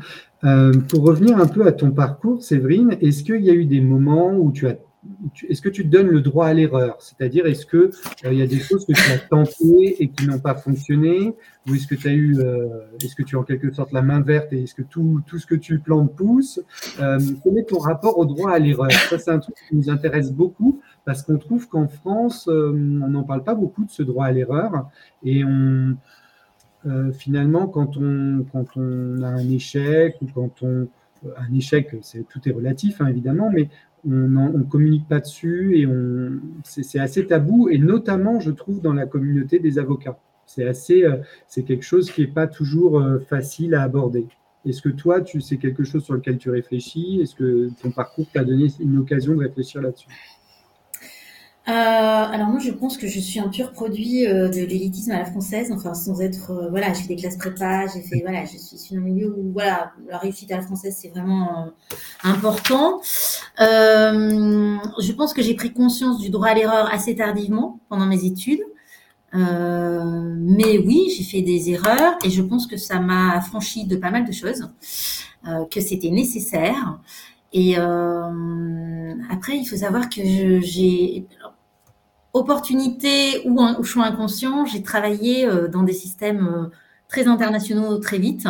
[0.44, 3.80] Euh, pour revenir un peu à ton parcours, Séverine, est-ce qu'il y a eu des
[3.80, 4.78] moments où tu as
[5.48, 6.96] est-ce que tu te donnes le droit à l'erreur?
[7.00, 7.90] C'est-à-dire, est-ce qu'il
[8.26, 11.34] euh, y a des choses que tu as tentées et qui n'ont pas fonctionné?
[11.68, 12.68] Ou est-ce que tu as eu, euh,
[13.02, 15.38] est-ce que tu as en quelque sorte la main verte et est-ce que tout, tout
[15.38, 16.60] ce que tu plantes pousse?
[17.00, 18.92] Euh, Quel est ton rapport au droit à l'erreur?
[18.92, 23.24] Ça, c'est un truc qui nous intéresse beaucoup parce qu'on trouve qu'en France, on n'en
[23.24, 24.90] parle pas beaucoup de ce droit à l'erreur
[25.24, 25.42] et
[27.12, 30.88] finalement, quand on, quand on a un échec ou quand on,
[31.36, 33.68] un échec, c'est tout est relatif hein, évidemment, mais
[34.06, 35.86] on ne communique pas dessus et
[36.64, 40.18] c'est assez tabou, et notamment, je trouve, dans la communauté des avocats.
[40.46, 44.26] C'est euh, c'est quelque chose qui n'est pas toujours euh, facile à aborder.
[44.66, 47.20] Est-ce que toi, tu sais quelque chose sur lequel tu réfléchis?
[47.22, 50.08] Est-ce que ton parcours t'a donné une occasion de réfléchir là-dessus?
[51.68, 55.18] Euh, alors moi, je pense que je suis un pur produit euh, de l'élitisme à
[55.18, 58.44] la française, enfin sans être, euh, voilà, j'ai fait des classes prépa, j'ai fait, voilà,
[58.46, 61.68] je suis dans un milieu où, voilà, la réussite à la française c'est vraiment
[62.24, 63.00] important.
[63.58, 68.62] je pense que j'ai pris conscience du droit à l'erreur assez tardivement pendant mes études,
[69.32, 74.10] mais oui, j'ai fait des erreurs et je pense que ça m'a affranchi de pas
[74.10, 74.68] mal de choses,
[75.70, 76.98] que c'était nécessaire.
[77.52, 81.26] Et après, il faut savoir que j'ai
[82.32, 86.68] opportunité ou, choix inconscient, j'ai travaillé euh, dans des systèmes euh,
[87.08, 88.46] très internationaux très vite,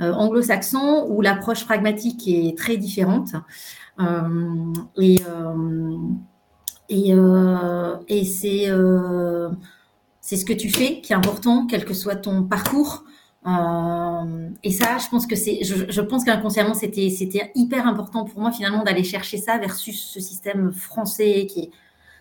[0.00, 3.30] euh, anglo-saxons, où l'approche pragmatique est très différente.
[4.98, 5.16] et
[10.20, 13.04] c'est ce que tu fais qui est important, quel que soit ton parcours.
[14.62, 18.84] et ça, je pense que c'est, je, pense qu'inconsciemment, c'était hyper important pour moi finalement
[18.84, 21.70] d'aller chercher ça versus ce système français qui est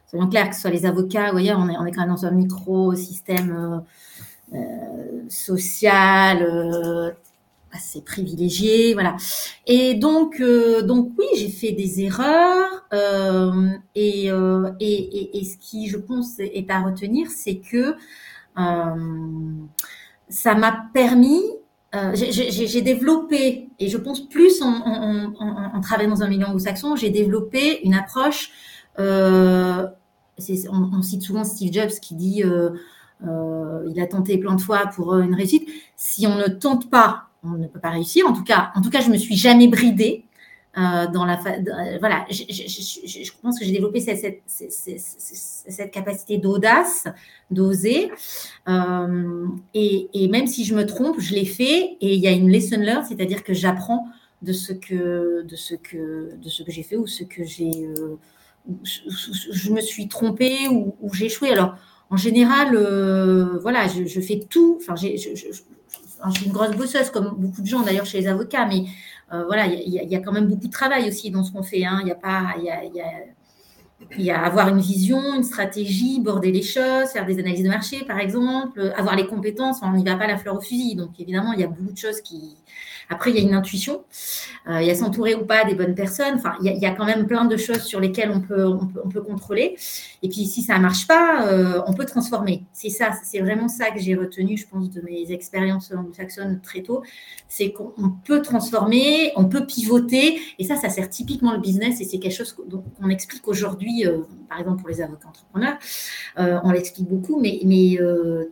[0.07, 2.09] soyons clairs, que ce soit les avocats ou ailleurs, on est, on est quand même
[2.09, 3.83] dans un micro-système
[4.53, 7.11] euh, euh, social euh,
[7.73, 9.17] assez privilégié, voilà.
[9.65, 10.41] Et donc,
[10.83, 12.87] donc oui, j'ai fait des erreurs
[13.93, 14.27] et,
[14.79, 17.95] et, et, ce qui, je pense, est à retenir, c'est que
[20.29, 21.43] ça m'a permis
[22.13, 26.95] j'ai développé, et je pense plus en, en, en, en travaillant dans un milieu anglo-saxon,
[26.95, 28.51] j'ai développé une approche
[28.99, 29.87] euh,
[30.69, 32.69] on, cite souvent Steve Jobs qui dit euh,
[33.27, 35.67] euh, il a tenté plein de fois pour une réussite.
[35.95, 38.27] Si on ne tente pas, on ne peut pas réussir.
[38.27, 40.23] En tout cas, en tout cas, je me suis jamais bridée.
[40.75, 41.39] dans la
[41.99, 44.43] voilà, je, pense que j'ai développé cette,
[45.91, 47.07] capacité d'audace,
[47.49, 48.11] d'oser.
[49.73, 52.77] et, même si je me trompe, je l'ai fait et il y a une lesson
[52.79, 54.07] learned, c'est-à-dire que j'apprends
[54.43, 55.43] de ce que
[55.81, 56.29] que
[56.63, 57.89] que j'ai fait ou ce que j'ai
[58.83, 61.51] je me suis trompée ou, j'ai échoué.
[61.51, 61.75] Alors,
[62.09, 62.77] en général,
[63.61, 64.77] voilà, je, fais tout.
[64.81, 68.65] Enfin, j'ai, je, suis une grosse bosseuse, comme beaucoup de gens d'ailleurs chez les avocats,
[68.65, 68.85] mais
[69.29, 71.85] voilà, il y, a quand même beaucoup de travail aussi dans ce qu'on fait.
[71.85, 71.99] Hein.
[72.01, 72.83] Il n'y a pas, y a,
[74.17, 78.03] y a avoir une vision, une stratégie, border les choses, faire des analyses de marché,
[78.05, 79.79] par exemple, avoir les compétences.
[79.81, 80.95] on n'y va pas la fleur au fusil.
[80.95, 82.55] Donc, évidemment, il y a beaucoup de choses qui,
[83.09, 84.03] après, il y a une intuition.
[84.67, 86.35] Euh, il y a s'entourer ou pas des bonnes personnes.
[86.35, 89.21] Enfin, il y, a, quand même plein de choses sur lesquelles on peut, on peut,
[89.21, 89.75] contrôler.
[90.23, 92.65] Et puis, si ça ne marche pas, euh, on peut transformer.
[92.73, 96.81] C'est ça, c'est vraiment ça que j'ai retenu, je pense, de mes expériences anglo-saxonnes très
[96.81, 97.01] tôt.
[97.47, 100.39] C'est qu'on peut transformer, on peut pivoter.
[100.59, 102.01] Et ça, ça sert typiquement le business.
[102.01, 105.77] Et c'est quelque chose qu'on explique aujourd'hui, euh, par exemple, pour les avocats entrepreneurs.
[106.37, 107.97] on l'explique beaucoup, mais, mais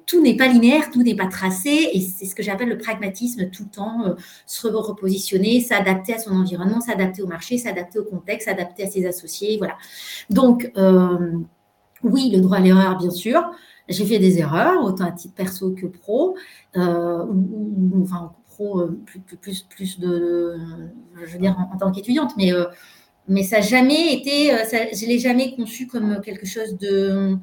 [0.05, 1.89] tout n'est pas linéaire, tout n'est pas tracé.
[1.93, 4.15] Et c'est ce que j'appelle le pragmatisme tout le temps
[4.45, 9.05] se repositionner, s'adapter à son environnement, s'adapter au marché, s'adapter au contexte, s'adapter à ses
[9.05, 9.57] associés.
[9.57, 9.75] Voilà.
[10.29, 11.33] Donc, euh,
[12.03, 13.43] oui, le droit à l'erreur, bien sûr.
[13.87, 16.35] J'ai fait des erreurs, autant à titre perso que pro,
[16.75, 20.57] euh, ou, enfin pro euh, plus, plus, plus de,
[21.23, 22.51] je veux dire en, tant qu'étudiante, mais
[23.27, 27.35] mais ça jamais été, je l'ai jamais conçu comme quelque chose de,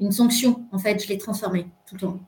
[0.00, 0.64] une sanction.
[0.72, 2.20] En fait, je l'ai transformé tout le temps.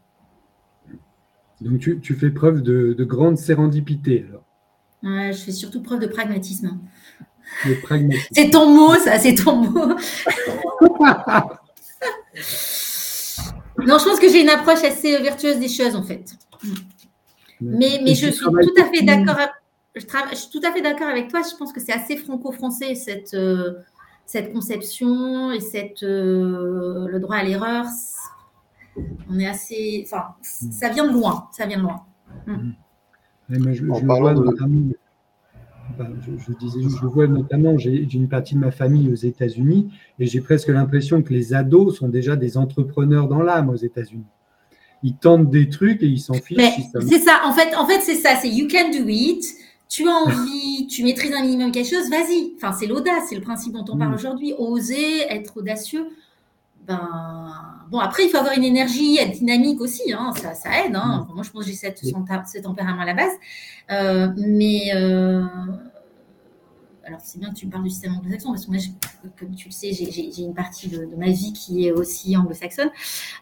[1.60, 4.44] Donc tu, fais preuve de, grande sérendipité alors.
[5.02, 6.78] je fais surtout preuve de pragmatisme.
[8.32, 9.86] C'est ton mot, ça, c'est ton mot.
[9.88, 9.96] non,
[13.98, 16.32] je pense que j'ai une approche assez vertueuse des choses en fait.
[17.60, 19.36] Mais, mais je suis tout à fait d'accord.
[19.94, 20.00] Je,
[20.34, 21.40] suis tout à fait d'accord avec toi.
[21.42, 23.74] Je pense que c'est assez franco-français cette, euh,
[24.24, 27.84] cette conception et cette, euh, le droit à l'erreur
[29.28, 30.04] on est assez.
[30.06, 31.48] Enfin, ça vient de loin.
[31.52, 32.02] Ça vient de loin.
[32.46, 32.72] Hmm.
[33.48, 34.92] je, vois notamment,
[35.98, 40.40] je, disais, je vois notamment, j'ai une partie de ma famille aux États-Unis et j'ai
[40.40, 44.26] presque l'impression que les ados sont déjà des entrepreneurs dans l'âme aux États-Unis.
[45.02, 46.58] Ils tentent des trucs et ils s'en fichent.
[47.08, 49.44] c'est ça, en fait, en fait c'est ça, c'est you can do it.
[49.88, 52.52] Tu as envie, tu maîtrises un minimum quelque chose, vas-y.
[52.56, 54.14] Enfin, c'est l'audace, c'est le principe dont on parle hmm.
[54.14, 54.54] aujourd'hui.
[54.56, 56.06] Oser, être audacieux.
[56.90, 60.96] Ben, bon, après, il faut avoir une énergie, être dynamique aussi, hein, ça, ça, aide.
[60.96, 61.24] Hein.
[61.30, 61.34] Mm.
[61.34, 63.32] moi, je pense que j'ai cette, ce tempérament à la base.
[63.92, 65.44] Euh, mais, euh,
[67.06, 68.80] alors, c'est bien que tu parles du système anglo-saxon, parce que moi,
[69.38, 72.90] comme tu le sais, j'ai une partie de, ma vie qui est aussi anglo-saxonne.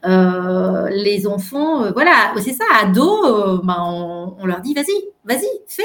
[0.05, 4.93] Euh, les enfants, voilà, c'est ça, ados, ben, on, on leur dit, vas-y,
[5.25, 5.83] vas-y, fais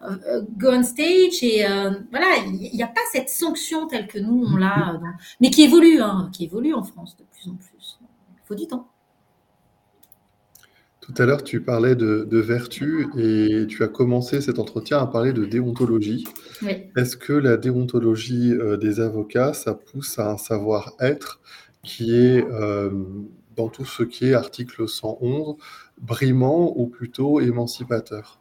[0.00, 4.44] go on stage et euh, voilà, il n'y a pas cette sanction telle que nous
[4.46, 5.06] on l'a, euh,
[5.40, 7.98] mais qui évolue, hein, qui évolue en France de plus en plus.
[8.02, 8.88] Il faut du temps.
[11.00, 15.32] Tout à l'heure, tu parlais de, vertu et tu as commencé cet entretien à parler
[15.32, 16.26] de déontologie.
[16.96, 21.40] Est-ce que la déontologie des avocats, ça pousse à un savoir-être
[21.84, 22.44] qui est,
[23.54, 25.54] dans tout ce qui est article 111,
[26.00, 28.40] brimant ou plutôt émancipateur?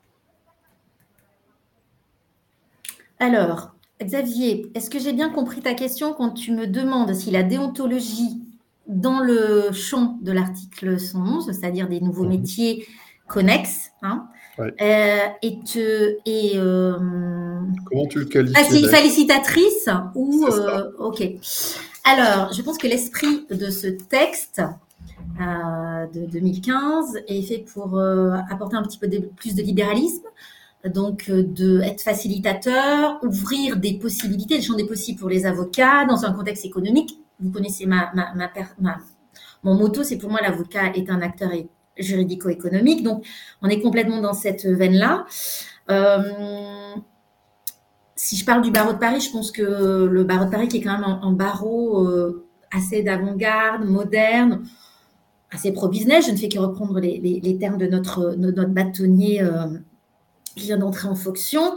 [3.19, 7.43] Alors, Xavier, est-ce que j'ai bien compris ta question quand tu me demandes si la
[7.43, 8.41] déontologie
[8.87, 12.29] dans le champ de l'article 111, c'est-à-dire des nouveaux mhm.
[12.29, 12.87] métiers
[13.27, 14.27] connexes, hein,
[14.59, 16.97] euh, est, euh,
[17.85, 21.23] comment tu le qualifies Félicitatrice ou euh, ok.
[22.03, 24.61] Alors, je pense que l'esprit de ce texte
[25.39, 27.99] de 2015 est fait pour
[28.49, 30.27] apporter un petit peu plus de libéralisme,
[30.89, 36.05] donc euh, de être facilitateur, ouvrir des possibilités, le champ des possibles pour les avocats
[36.05, 37.19] dans un contexte économique.
[37.39, 38.11] Vous connaissez ma,
[39.63, 41.51] mon motto, c'est pour moi l'avocat est un acteur
[41.97, 43.03] juridico-économique.
[43.03, 43.25] Donc
[43.61, 45.25] on est complètement dans cette veine-là.
[45.89, 46.93] Euh,
[48.15, 50.77] si je parle du barreau de Paris, je pense que le barreau de Paris qui
[50.77, 54.63] est quand même un, barreau euh, assez d'avant-garde, moderne,
[55.51, 59.41] assez pro-business, je ne fais que reprendre les, termes de notre, notre bâtonnier
[60.55, 61.75] vient d'entrer en fonction,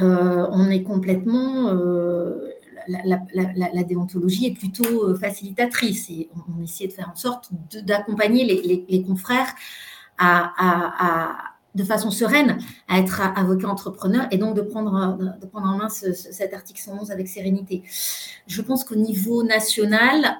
[0.00, 1.68] euh, on est complètement.
[1.68, 2.50] Euh,
[2.88, 7.50] la, déontologie est plutôt euh, facilitatrice et on, essaie de faire en sorte
[7.84, 8.44] d'accompagner
[8.88, 9.54] les, confrères
[10.18, 12.58] à, de façon sereine
[12.88, 17.10] à être avocat entrepreneur et donc de prendre, de prendre en main cet article 111
[17.10, 17.82] avec sérénité.
[18.46, 20.38] Je pense qu'au niveau national,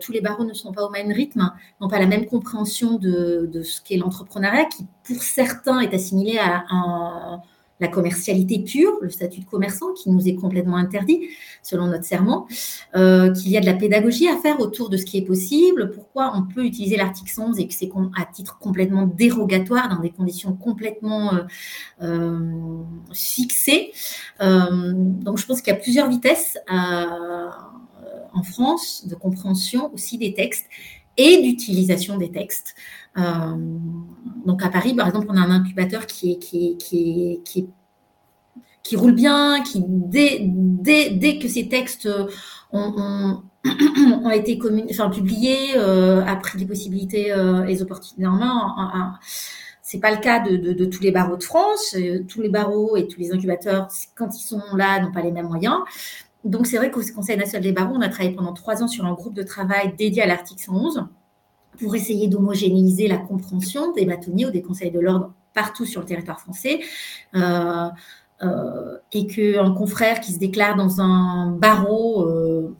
[0.00, 3.62] tous les barreaux ne sont pas au même rythme, n'ont pas la même compréhension de
[3.62, 7.40] ce qu'est l'entrepreneuriat qui, pour certains, est assimilé à un
[7.80, 11.28] la commercialité pure, le statut de commerçant qui nous est complètement interdit
[11.62, 12.46] selon notre serment,
[12.94, 15.90] euh, qu'il y a de la pédagogie à faire autour de ce qui est possible,
[15.90, 20.10] pourquoi on peut utiliser l'article 11 et que c'est à titre complètement dérogatoire dans des
[20.10, 21.42] conditions complètement euh,
[22.02, 23.92] euh, fixées.
[24.40, 30.66] donc je pense qu'il y a plusieurs vitesses en France de compréhension aussi des textes
[31.16, 32.74] et d'utilisation des textes.
[33.16, 36.38] donc à Paris, par exemple, on a un incubateur qui
[38.94, 42.08] roule bien, qui dès, que ces textes
[42.72, 43.42] ont,
[44.34, 48.22] été publiés, a pris des possibilités et des opportunités.
[48.22, 48.74] Normalement,
[49.94, 51.94] c'est pas le cas de, tous les barreaux de France.
[51.96, 53.86] Euh, tous les barreaux et tous les incubateurs,
[54.16, 55.76] quand ils sont là, n'ont pas les mêmes moyens.
[56.44, 59.04] Donc, c'est vrai qu'au Conseil national des barreaux, on a travaillé pendant trois ans sur
[59.06, 61.06] un groupe de travail dédié à l'article 111
[61.78, 66.06] pour essayer d'homogénéiser la compréhension des bâtonniers ou des conseils de l'ordre partout sur le
[66.06, 66.80] territoire français.
[67.34, 67.88] Euh,
[68.42, 72.74] euh, et qu'un confrère qui se déclare dans un barreau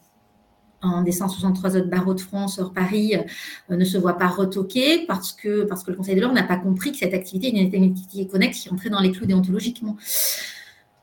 [0.85, 5.05] un des 163 autres barreaux de France hors Paris euh, ne se voit pas retoqué
[5.07, 7.77] parce que, parce que le Conseil de l'ordre n'a pas compris que cette activité est
[7.77, 9.97] une activité connexe qui rentrait dans les clous déontologiquement.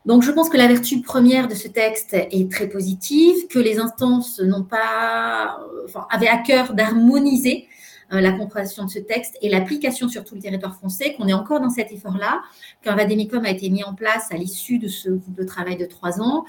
[0.04, 3.78] Donc, je pense que la vertu première de ce texte est très positive, que les
[3.78, 7.68] instances n'ont pas, enfin, avaient à cœur d'harmoniser
[8.12, 11.32] euh, la compréhension de ce texte et l'application sur tout le territoire français, qu'on est
[11.32, 12.42] encore dans cet effort-là,
[12.82, 15.86] qu'un Vademicum a été mis en place à l'issue de ce groupe de travail de
[15.86, 16.44] trois ans,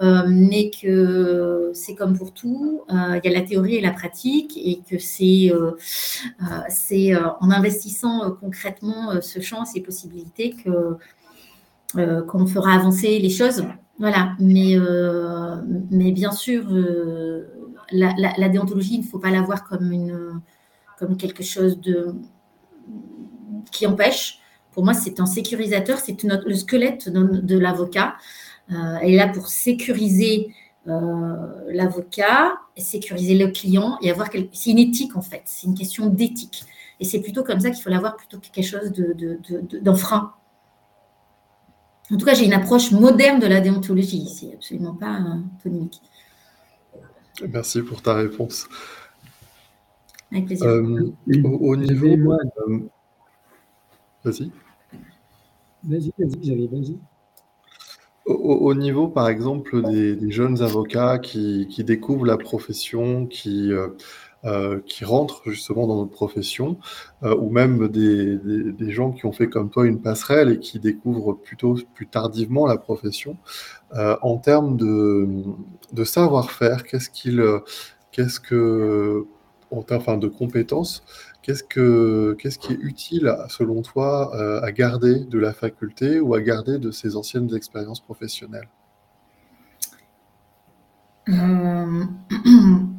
[0.00, 3.92] euh, mais que c'est comme pour tout, euh, il y a la théorie et la
[3.92, 5.52] pratique et que c'est
[7.40, 10.96] en investissant concrètement ce champ, ces possibilités que
[12.28, 13.64] qu'on fera avancer les choses.
[13.98, 14.76] Voilà, mais,
[15.90, 16.64] mais bien sûr,
[17.92, 20.40] la, la, déontologie, il ne faut pas la voir comme une,
[20.98, 22.14] comme quelque chose de,
[23.70, 24.40] qui empêche.
[24.72, 28.14] Pour moi, c'est un sécurisateur, c'est le squelette de, l'avocat.
[28.72, 30.52] Euh, elle est là pour sécuriser
[30.88, 31.36] euh,
[31.68, 34.28] l'avocat, sécuriser le client et avoir.
[34.52, 36.64] C'est une éthique en fait, c'est une question d'éthique.
[37.00, 38.92] Et c'est plutôt comme ça qu'il faut l'avoir plutôt que quelque chose
[39.82, 40.32] d'enfreint.
[40.34, 40.43] De,
[42.10, 44.28] en tout cas, j'ai une approche moderne de la déontologie.
[44.28, 45.18] C'est absolument pas
[45.62, 46.00] tonique.
[47.48, 48.68] Merci pour ta réponse.
[50.30, 50.66] Avec plaisir.
[50.66, 51.12] Euh,
[51.44, 52.32] au, niveau.
[52.32, 52.78] Euh,
[54.22, 54.50] vas-y.
[55.82, 56.98] Vas-y, vas-y, vas-y.
[58.26, 63.88] Au, niveau, par exemple, des, jeunes avocats qui, découvrent la profession, qui, euh,
[64.86, 66.76] qui rentrent justement dans notre profession,
[67.22, 71.76] ou même des, gens qui ont fait comme toi une passerelle et qui découvrent plutôt
[71.94, 73.36] plus tardivement la profession,
[73.94, 75.26] en termes de,
[75.92, 77.42] de savoir-faire, qu'est-ce qu'il,
[78.12, 79.26] qu'est-ce que
[79.90, 81.02] enfin, de compétences,
[81.42, 86.34] qu'est-ce, que, qu'est-ce qui est utile, selon toi, euh, à garder de la faculté ou
[86.34, 88.68] à garder de ses anciennes expériences professionnelles?
[91.28, 92.04] Euh,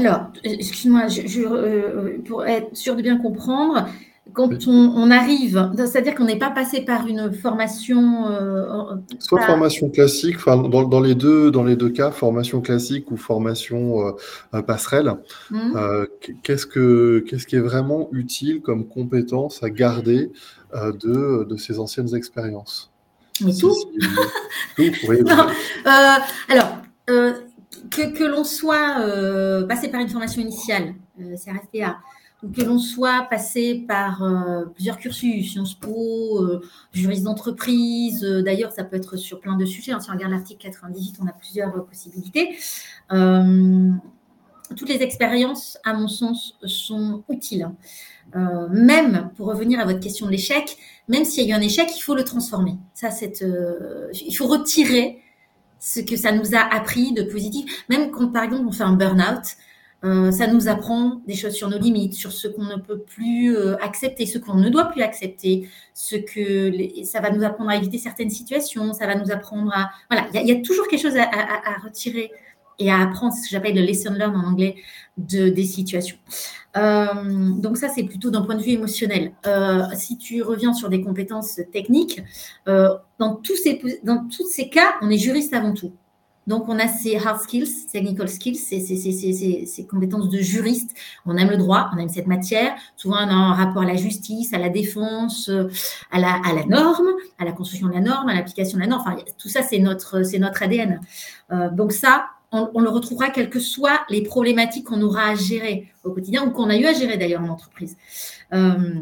[0.00, 1.02] Alors, excuse-moi,
[1.36, 3.86] euh, pour être sûr de bien comprendre,
[4.32, 8.28] quand on, arrive, c'est-à-dire qu'on n'est pas passé par une formation.
[8.28, 13.16] Euh, Soit formation classique, dans, dans, les deux, dans les deux cas, formation classique ou
[13.16, 14.14] formation
[14.54, 15.16] euh, passerelle,
[15.50, 16.04] mmh.
[16.42, 20.30] qu'est-ce, que, qu'est-ce qui est vraiment utile comme compétence à garder
[20.72, 22.90] de, de ces anciennes expériences?
[23.44, 23.74] Mais tout.
[26.48, 26.76] alors,
[27.88, 31.96] que, l'on soit passé par une formation initiale, CRFPA,
[32.54, 36.60] que l'on soit passé par euh, plusieurs cursus, Sciences Po, euh,
[36.92, 40.00] juriste d'entreprise, euh, d'ailleurs ça peut être sur plein de sujets, hein.
[40.00, 42.56] si on regarde l'article 98, on a plusieurs possibilités.
[44.76, 47.68] toutes les expériences, à mon sens, sont utiles.
[48.34, 50.76] même pour revenir à votre question de l'échec,
[51.08, 52.78] même s'il y a eu un échec, il faut le transformer.
[52.94, 55.18] Ça, il faut retirer
[55.80, 57.84] ce que ça nous a appris de positif.
[57.88, 59.56] Même quand, par exemple, on fait un burn-out,
[60.02, 63.54] euh, ça nous apprend des choses sur nos limites, sur ce qu'on ne peut plus
[63.54, 67.76] euh, accepter, ce qu'on ne doit plus accepter, ce que ça va nous apprendre à
[67.76, 71.18] éviter certaines situations, ça va nous apprendre à voilà, il y, a toujours quelque chose
[71.18, 72.30] à, retirer
[72.80, 74.74] et à apprendre, ce que j'appelle le lesson learn en anglais,
[75.16, 76.16] de des situations.
[76.76, 79.32] Euh, donc ça, c'est plutôt d'un point de vue émotionnel.
[79.94, 82.22] si tu reviens sur des compétences techniques,
[82.66, 85.92] dans tous ces dans tous ces cas, on est juriste avant tout.
[86.50, 90.96] Donc, on a ces hard skills, technical skills, ces, compétences de juriste.
[91.24, 92.74] On aime le droit, on aime cette matière.
[92.96, 95.48] Souvent, on a un rapport à la justice, à la défense,
[96.10, 97.08] à la, à la norme,
[97.38, 99.02] à la construction de la norme, à l'application de la norme.
[99.06, 101.00] Enfin, tout ça, c'est notre, notre ADN.
[101.52, 105.88] Euh, donc, ça, on, le retrouvera quelles que soient les problématiques qu'on aura à gérer
[106.02, 107.96] au quotidien ou qu'on a eu à gérer d'ailleurs en entreprise,
[108.52, 108.94] euh,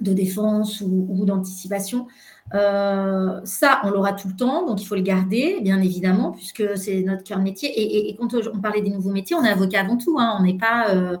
[0.00, 2.06] de défense ou d'anticipation.
[2.52, 6.76] Euh, ça, on l'aura tout le temps, donc il faut le garder, bien évidemment, puisque
[6.76, 7.72] c'est notre cœur métier.
[8.10, 10.18] Et, quand on parlait des nouveaux métiers, on est avocat avant tout.
[10.20, 10.36] Hein.
[10.38, 11.16] on n'est pas, euh,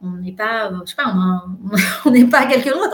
[0.00, 1.14] on n'est pas, euh, je sais pas,
[2.04, 2.46] on n'est pas.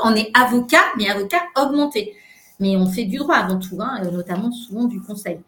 [0.05, 2.15] On est avocat, mais avocat augmenté.
[2.61, 5.39] Mais on fait du droit avant tout, hein, notamment souvent du conseil.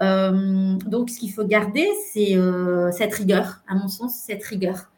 [0.00, 2.38] Donc, ce qu'il faut garder, c'est
[2.96, 4.90] cette rigueur, à mon sens, cette rigueur.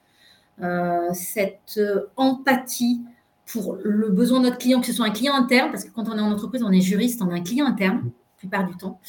[1.13, 1.81] cette
[2.17, 3.01] empathie
[3.47, 6.09] pour le besoin de notre client, que ce soit un client interne, parce que quand
[6.09, 8.77] on est en entreprise, on est juriste, on a un client interne, la plupart du
[8.77, 9.01] temps,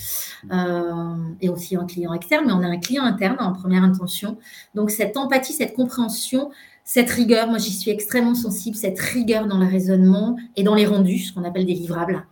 [1.42, 4.38] et aussi un client externe, mais on a un client interne en première intention.
[4.76, 6.52] Donc cette empathie, cette compréhension,
[6.84, 10.86] cette rigueur, moi j'y suis extrêmement sensible, cette rigueur dans le raisonnement et dans les
[10.86, 12.26] rendus, ce qu'on appelle des livrables.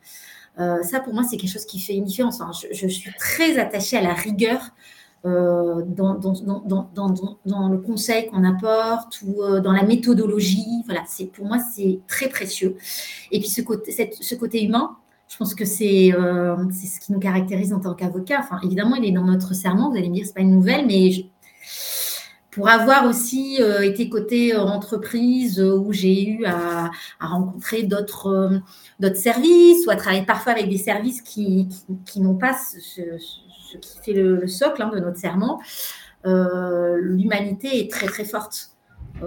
[0.60, 2.41] Euh, ça, pour moi, c'est quelque chose qui fait une différence.
[2.72, 4.60] Je, suis très attachée à la rigueur
[5.26, 10.84] euh, dans, le conseil qu'on apporte ou euh, dans la méthodologie.
[10.86, 11.03] Voilà,
[11.34, 12.76] pour moi, c'est très précieux.
[13.32, 14.97] Et puis ce côté, ce humain,
[15.30, 18.41] je pense que c'est ce qui nous caractérise en tant qu'avocat.
[18.64, 19.91] Évidemment, il est dans notre serment.
[19.91, 21.12] Vous allez me dire, c'est pas une nouvelle, mais
[22.60, 26.91] pour avoir aussi euh, été côté euh, entreprise euh, où j'ai eu à,
[27.22, 28.62] rencontrer d'autres
[29.16, 31.70] services ou à travailler parfois avec des services qui,
[32.18, 33.01] n'ont pas ce,
[33.78, 35.62] qui fait le, socle hein, de notre serment,
[36.26, 38.72] l'humanité est très très forte,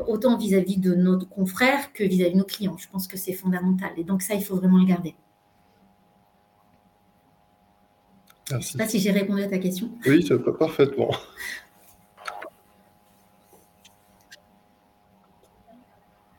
[0.07, 2.77] autant vis-à-vis de nos confrères que vis-à-vis de nos clients.
[2.77, 5.15] Je pense que c'est fondamental et donc ça, il faut vraiment le garder.
[8.51, 9.89] Je ne sais pas si j'ai répondu à ta question.
[10.07, 10.29] Oui,
[10.59, 11.11] parfaitement.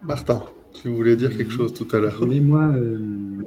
[0.03, 0.43] Martin,
[0.73, 2.25] tu voulais dire quelque chose tout à l'heure.
[2.27, 3.43] Mais moi, euh,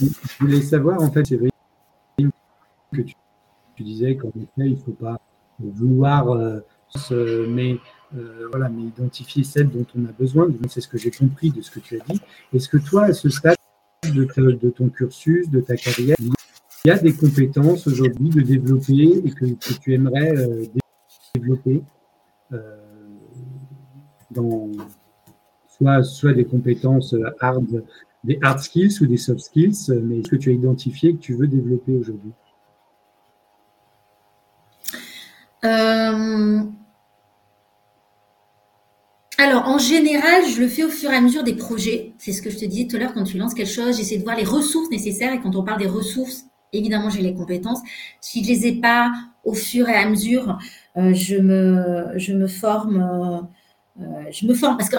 [0.00, 0.06] je
[0.40, 3.14] voulais savoir, en fait, c'est que tu,
[3.80, 5.20] disais qu'en effet, il ne faut pas
[5.58, 6.60] vouloir euh,
[7.48, 7.78] mais,
[8.16, 10.48] euh, voilà, mais identifier celle dont on a besoin.
[10.68, 12.20] C'est ce que j'ai compris de ce que tu as dit.
[12.54, 13.56] Est-ce que toi, à ce stade
[14.04, 19.30] de, ton cursus, de ta carrière, il y a des compétences aujourd'hui de développer et
[19.30, 19.44] que,
[19.80, 20.34] tu aimerais
[21.34, 21.82] développer
[24.32, 24.68] dans
[26.02, 27.84] soit, des compétences hard,
[28.24, 31.34] des hard skills ou des soft skills, mais est-ce que tu as identifié que tu
[31.34, 32.32] veux développer aujourd'hui?
[35.64, 36.62] Euh,
[39.38, 42.12] Alors, en général, je le fais au fur et à mesure des projets.
[42.18, 44.18] C'est ce que je te disais tout à l'heure, quand tu lances quelque chose, j'essaie
[44.18, 45.32] de voir les ressources nécessaires.
[45.32, 47.80] Et quand on parle des ressources, évidemment, j'ai les compétences.
[48.20, 49.10] Si je ne les ai pas
[49.42, 50.58] au fur et à mesure,
[50.96, 53.00] euh, je, me, forme.
[53.00, 53.40] Euh, euh,
[53.96, 54.96] je me forme parce que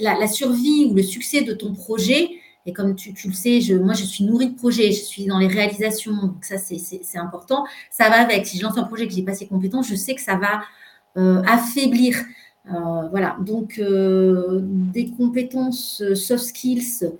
[0.00, 2.30] la, survie ou le succès de ton projet,
[2.66, 5.38] et comme tu, le sais, je, moi je suis nourrie de projets, je suis dans
[5.38, 7.64] les réalisations, donc ça c'est important.
[7.90, 8.46] Ça va avec.
[8.46, 10.62] Si je lance un projet que j'ai pas ces compétences, je sais que ça va
[11.16, 12.16] euh, affaiblir.
[12.68, 17.12] Euh, voilà, donc des compétences soft skills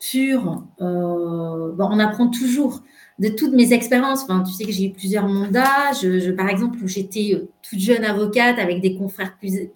[0.00, 2.82] pures, on apprend toujours
[3.18, 4.24] de toutes mes expériences.
[4.24, 5.92] Enfin, tu sais que j'ai eu plusieurs mandats.
[6.00, 9.68] Je, par exemple, j'étais toute jeune avocate avec des confrères plus,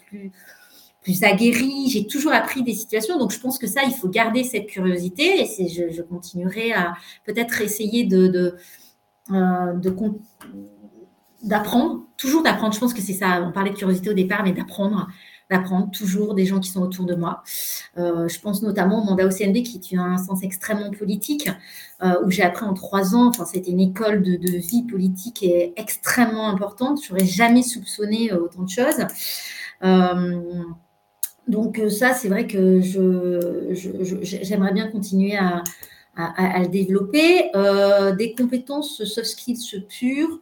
[1.06, 1.88] plus aguerrie.
[1.88, 3.16] J'ai toujours appris des situations.
[3.16, 5.40] Donc, je pense que ça, il faut garder cette curiosité.
[5.40, 6.94] Et je, je continuerai à
[7.24, 8.56] peut-être essayer de,
[9.30, 9.72] euh,
[11.44, 12.74] d'apprendre, toujours d'apprendre.
[12.74, 13.40] Je pense que c'est ça.
[13.40, 15.06] On parlait de curiosité au départ, mais d'apprendre,
[15.48, 17.44] d'apprendre toujours des gens qui sont autour de moi.
[17.98, 21.48] Euh, je pense notamment au mandat CNB qui est un sens extrêmement politique,
[22.02, 23.28] euh, où j'ai appris en trois ans.
[23.28, 26.98] Enfin, c'était une école de, de, vie politique et extrêmement importante.
[27.06, 29.06] J'aurais jamais soupçonné autant de choses.
[31.48, 32.80] Donc euh, ça, c'est vrai que
[34.22, 35.62] j'aimerais bien continuer à,
[36.16, 37.50] le développer.
[37.54, 40.40] Euh, des compétences soft skills pures,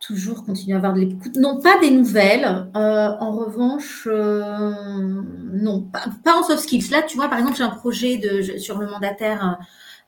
[0.00, 1.36] toujours continuer à avoir de l'écoute.
[1.36, 2.70] Non, pas des nouvelles.
[2.76, 5.82] Euh, en revanche, non,
[6.24, 6.90] pas, en soft skills.
[6.90, 9.58] Là, tu vois, par exemple, j'ai un projet de, sur le mandataire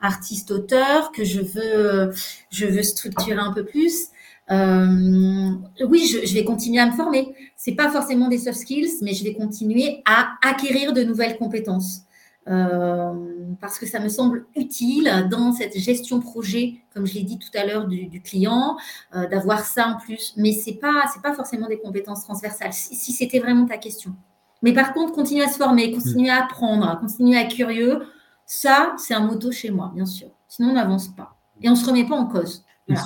[0.00, 2.11] artiste-auteur que je veux,
[2.50, 4.08] je veux structurer un peu plus.
[4.51, 5.53] Euh,
[5.86, 7.34] oui, je, vais continuer à me former.
[7.57, 12.03] C'est pas forcément des soft skills, mais je vais continuer à acquérir de nouvelles compétences.
[12.48, 13.12] Euh,
[13.61, 17.51] parce que ça me semble utile dans cette gestion projet, comme je l'ai dit tout
[17.57, 18.76] à l'heure, du, client,
[19.14, 20.34] euh, d'avoir ça en plus.
[20.36, 22.72] Mais c'est pas c'est pas forcément des compétences transversales.
[22.72, 24.14] Si, c'était vraiment ta question.
[24.62, 28.03] Mais par contre, continuer à se former, continuer à apprendre, continuer à être curieux,
[28.46, 30.28] ça, c'est un motto chez moi, bien sûr.
[30.48, 32.64] Sinon, on n'avance pas et on se remet pas en cause.
[32.88, 33.05] Voilà.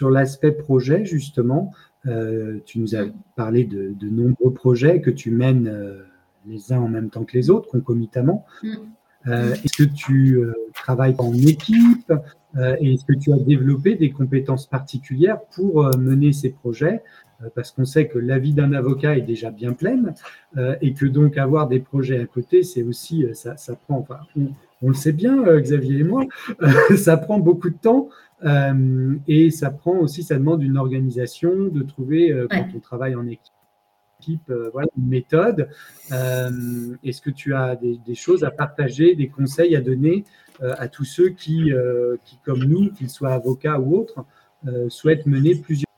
[0.00, 1.74] Sur l'aspect projet, justement,
[2.06, 3.04] euh, tu nous as
[3.36, 6.04] parlé de, nombreux projets que tu mènes euh,
[6.46, 8.46] les uns en même temps que les autres, concomitamment.
[8.62, 8.68] Mm.
[9.26, 10.40] Euh, est-ce que tu
[10.72, 12.14] travailles en équipe
[12.80, 17.02] et est-ce que tu as développé des compétences particulières pour mener ces projets?
[17.54, 20.14] Parce qu'on sait que la vie d'un avocat est déjà bien pleine
[20.80, 24.48] et que donc avoir des projets à côté, c'est aussi, ça, ça prend, enfin, on,
[24.88, 26.24] le sait bien, Xavier et moi,
[26.96, 28.08] ça prend beaucoup de temps.
[28.44, 33.14] Euh, et ça prend aussi, ça demande une organisation, de trouver, euh, quand on travaille
[33.14, 35.68] en équipe, euh, voilà, une méthode.
[36.10, 40.24] Est-ce que tu as des, choses à partager, des conseils à donner
[40.60, 41.72] à tous ceux qui,
[42.24, 44.24] qui comme nous, qu'ils soient avocats ou autres,
[44.88, 45.89] souhaitent mener plusieurs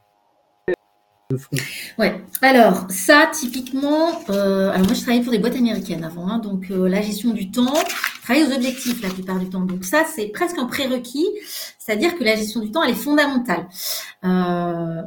[2.40, 6.70] Alors ça, typiquement, euh, alors moi je travaillais pour des boîtes américaines avant, hein, donc
[6.70, 7.74] euh, la gestion du temps,
[8.22, 9.60] travailler aux objectifs la plupart du temps.
[9.60, 11.26] Donc ça, c'est presque un prérequis,
[11.78, 13.66] c'est-à-dire que la gestion du temps, elle est fondamentale.
[14.24, 15.02] Euh,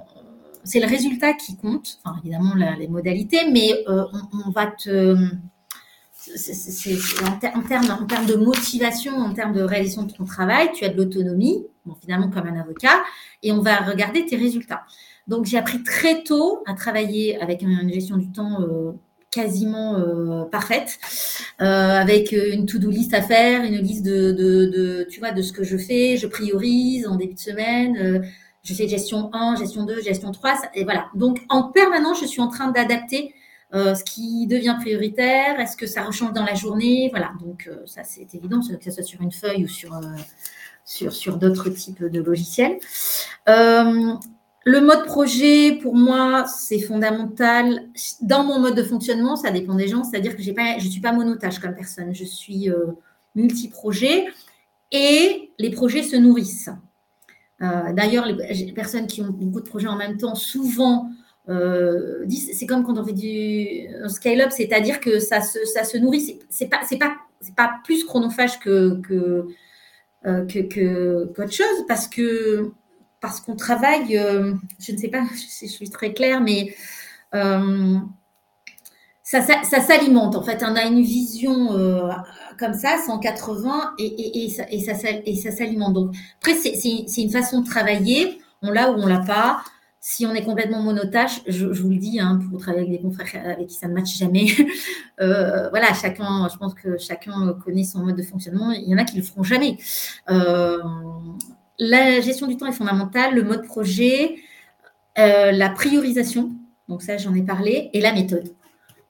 [0.63, 5.15] c'est le résultat qui compte, enfin évidemment les modalités, mais on, va te
[7.23, 11.65] en, termes, de motivation, en termes de réalisation de ton travail, tu as de l'autonomie,
[12.01, 13.03] finalement comme un avocat,
[13.43, 14.84] et on va regarder tes résultats.
[15.28, 18.91] Donc, j'ai appris très tôt à travailler avec une gestion du temps euh,
[19.32, 20.99] quasiment euh, parfaite,
[21.61, 25.51] euh, avec une to-do list à faire, une liste de, de, tu vois, de ce
[25.51, 26.15] que je fais.
[26.17, 28.23] Je priorise en début de semaine.
[28.63, 30.53] je fais gestion 1, gestion 2, gestion 3.
[30.76, 31.07] Et voilà.
[31.15, 33.34] Donc, en permanence, je suis en train d'adapter
[33.73, 35.59] ce qui devient prioritaire.
[35.59, 37.32] Est-ce que ça rechange dans la journée Voilà.
[37.41, 39.99] Donc, ça, c'est évident, que ce soit sur une feuille ou sur
[40.86, 42.78] sur, sur d'autres types de logiciels.
[44.68, 47.88] Le mode projet, pour moi, c'est fondamental.
[48.22, 51.01] Dans mon mode de fonctionnement, ça dépend des gens, c'est-à-dire que pas, je ne suis
[51.01, 52.88] pas monotage comme personne, je suis euh,
[53.36, 54.26] multi-projet
[54.91, 56.72] et les projets se nourrissent.
[57.61, 61.11] Euh, d'ailleurs, les, personnes qui ont beaucoup de projets en même temps, souvent,
[61.47, 66.39] euh, c'est comme quand on fait du scale-up, c'est-à-dire que ça se, ça se nourrit.
[66.49, 67.16] C'est pas, pas,
[67.55, 69.45] pas plus chronophage que, que,
[70.24, 72.72] que, qu'autre chose parce que
[73.26, 76.76] parce qu'on travaille, euh, je ne sais pas si je suis très claire, mais
[77.34, 77.97] euh,
[79.23, 80.36] ça, s'alimente.
[80.36, 82.11] En fait, on a une vision euh,
[82.59, 85.93] comme ça, 180, et, et, ça, et ça, s'alimente.
[85.93, 88.39] Donc, après, c'est une façon de travailler.
[88.61, 89.63] On l'a ou on l'a pas.
[89.99, 93.43] Si on est complètement monotache, je, vous le dis, hein, pour travailler avec des confrères
[93.43, 94.45] avec qui ça ne matche jamais,
[95.17, 98.71] voilà, chacun, je pense que chacun connaît son mode de fonctionnement.
[98.71, 99.80] Il y en a qui le feront jamais.
[101.80, 104.36] La gestion du temps est fondamentale, le mode projet,
[105.17, 106.51] euh, la priorisation,
[106.88, 108.53] donc ça j'en ai parlé, et la méthode.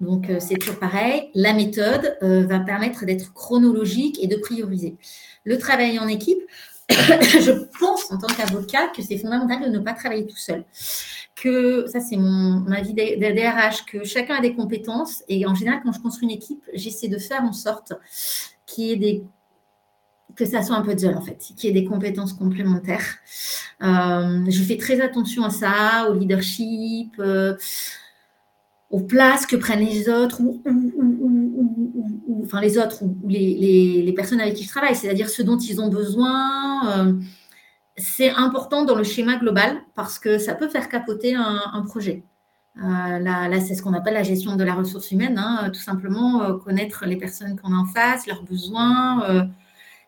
[0.01, 4.97] Donc euh, c'est toujours pareil, la méthode euh, va permettre d'être chronologique et de prioriser.
[5.43, 6.39] Le travail en équipe,
[6.89, 10.65] je pense en tant qu'avocat que c'est fondamental de ne pas travailler tout seul.
[11.35, 15.91] Que ça c'est mon avis DRH, que chacun a des compétences et en général quand
[15.91, 17.93] je construis une équipe, j'essaie de faire en sorte
[18.65, 19.23] qu'il y ait des
[20.35, 23.15] que ça soit un peu seul en fait, qu'il y ait des compétences complémentaires.
[23.81, 27.55] Euh, je fais très attention à ça, au leadership, euh,
[28.89, 30.61] aux places que prennent les autres, ou,
[32.43, 36.99] enfin les autres, les, personnes avec qui je travaille, c'est-à-dire ce dont ils ont besoin.
[36.99, 37.13] Euh,
[37.97, 42.23] c'est important dans le schéma global parce que ça peut faire capoter un, projet.
[42.75, 47.05] là, c'est ce qu'on appelle la gestion de la ressource humaine, hein, tout simplement connaître
[47.05, 49.49] les personnes qu'on a en face, leurs besoins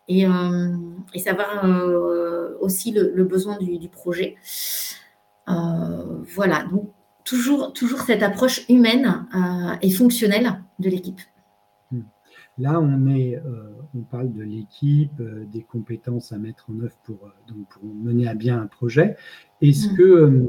[0.08, 0.78] et, euh,
[1.14, 4.36] et savoir euh, aussi le, besoin du, projet.
[5.50, 6.90] Euh, voilà, donc
[7.24, 9.26] toujours, toujours cette approche humaine
[9.82, 11.20] et fonctionnelle de l'équipe.
[11.92, 12.02] Hmm.
[12.58, 13.42] Là, on, est,
[13.96, 18.34] on parle de l'équipe, des compétences à mettre en œuvre pour, donc pour mener à
[18.34, 19.18] bien un projet.
[19.62, 19.96] Est-ce hmm.
[19.96, 20.48] que,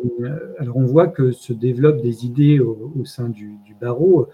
[0.59, 4.29] alors on voit que se développent des idées au, sein du, du barreau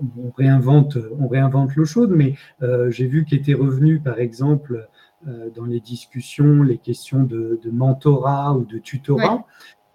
[0.00, 4.88] on réinvente, on réinvente l'eau chaude, mais euh, j'ai vu qu'étaient revenus, par exemple,
[5.28, 9.44] euh, dans les discussions, les questions de, mentorat ou de tutorat.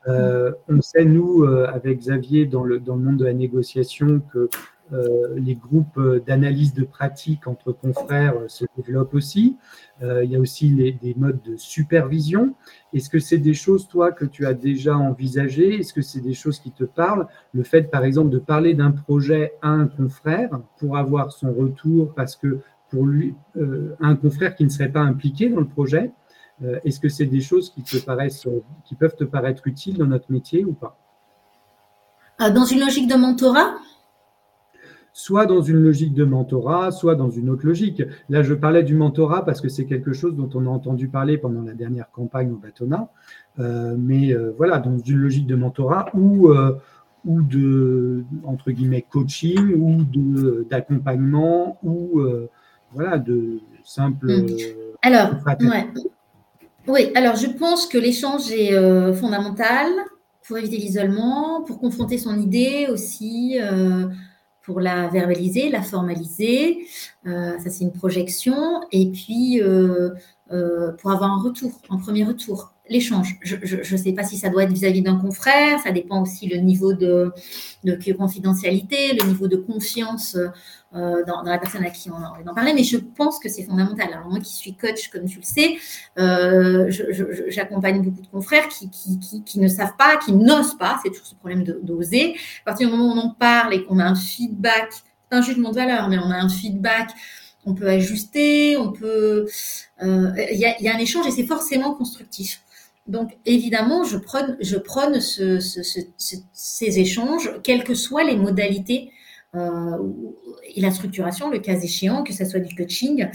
[0.08, 4.50] on sait, nous, avec Xavier, dans le, dans le monde de la négociation, que
[4.92, 9.58] les groupes d'analyse de pratique entre confrères se développent aussi.
[10.02, 12.54] il y a aussi des modes de supervision.
[12.94, 15.80] Est-ce que c'est des choses, toi, que tu as déjà envisagées?
[15.80, 17.28] Est-ce que c'est des choses qui te parlent?
[17.54, 22.14] Le fait, par exemple, de parler d'un projet à un confrère pour avoir son retour,
[22.14, 22.60] parce que
[22.90, 26.12] pour lui, euh, un confrère qui ne serait pas impliqué dans le projet,
[26.64, 28.48] euh, est-ce que c'est des choses qui te paraissent,
[28.86, 30.98] qui peuvent te paraître utiles dans notre métier ou pas?
[32.42, 33.74] Euh, Dans une logique de mentorat
[35.18, 38.04] soit dans une logique de mentorat, soit dans une autre logique.
[38.30, 41.38] Là, je parlais du mentorat parce que c'est quelque chose dont on a entendu parler
[41.38, 43.08] pendant la dernière campagne au Batona,
[43.60, 46.78] euh, mais euh, voilà, dans une logique de mentorat ou, euh,
[47.24, 50.04] ou de, entre guillemets, coaching ou
[50.70, 52.22] d'accompagnement ou
[52.92, 54.28] voilà, de simple...
[54.28, 54.48] Mm.
[55.02, 55.30] Alors,
[56.90, 59.88] oui, alors je pense que l'échange est fondamental
[60.46, 63.58] pour éviter l'isolement, pour confronter son idée aussi
[64.66, 66.88] pour la verbaliser, la formaliser.
[67.26, 68.82] Euh, ça, c'est une projection.
[68.92, 70.12] Et puis, euh,
[70.52, 72.75] euh, pour avoir un retour, un premier retour.
[72.90, 73.38] L'échange.
[73.42, 76.58] Je ne sais pas si ça doit être vis-à-vis d'un confrère, ça dépend aussi le
[76.58, 77.32] niveau de,
[77.84, 80.38] de confidentialité, le niveau de confiance
[80.96, 83.50] euh, dans, la personne à qui on a envie d'en parler, mais je pense que
[83.50, 84.08] c'est fondamental.
[84.14, 85.78] Alors moi qui suis coach, comme tu le sais,
[86.18, 86.90] euh,
[87.50, 91.64] j'accompagne beaucoup de confrères qui, ne savent pas, qui n'osent pas, c'est toujours ce problème
[91.64, 92.36] d'oser.
[92.62, 95.42] À partir du moment où on en parle et qu'on a un feedback, c'est un
[95.42, 97.10] jugement de valeur, mais on a un feedback
[97.66, 99.48] on peut ajuster, on peut.
[100.04, 102.62] Euh, il y, a, un échange et c'est forcément constructif.
[103.08, 105.80] Donc évidemment, je prône, je prône ce, ce,
[106.18, 109.12] ces échanges, quelles que soient les modalités
[109.54, 109.98] euh,
[110.74, 113.28] et la structuration, le cas échéant, que ce soit du coaching,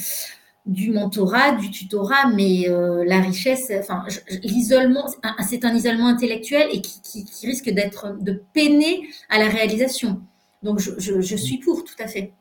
[0.66, 4.04] du mentorat, du tutorat, mais euh, la richesse, enfin
[4.42, 5.08] l'isolement,
[5.48, 10.20] c'est un isolement intellectuel et qui, risque d'être de peiner à la réalisation.
[10.62, 12.34] Donc je suis pour, tout à fait.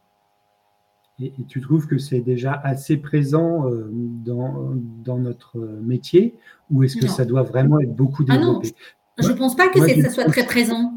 [1.22, 4.72] Et, tu trouves que c'est déjà assez présent euh, dans,
[5.04, 6.36] dans, notre métier
[6.72, 9.68] ou est-ce que ça doit vraiment être beaucoup développé ah non, Je ne pense pas
[9.68, 10.94] que ça soit très présent.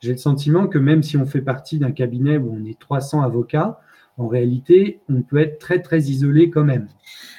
[0.00, 3.22] J'ai le sentiment que même si on fait partie d'un cabinet où on est 300
[3.22, 3.80] avocats,
[4.18, 6.88] en réalité, on peut être très, très isolé quand même.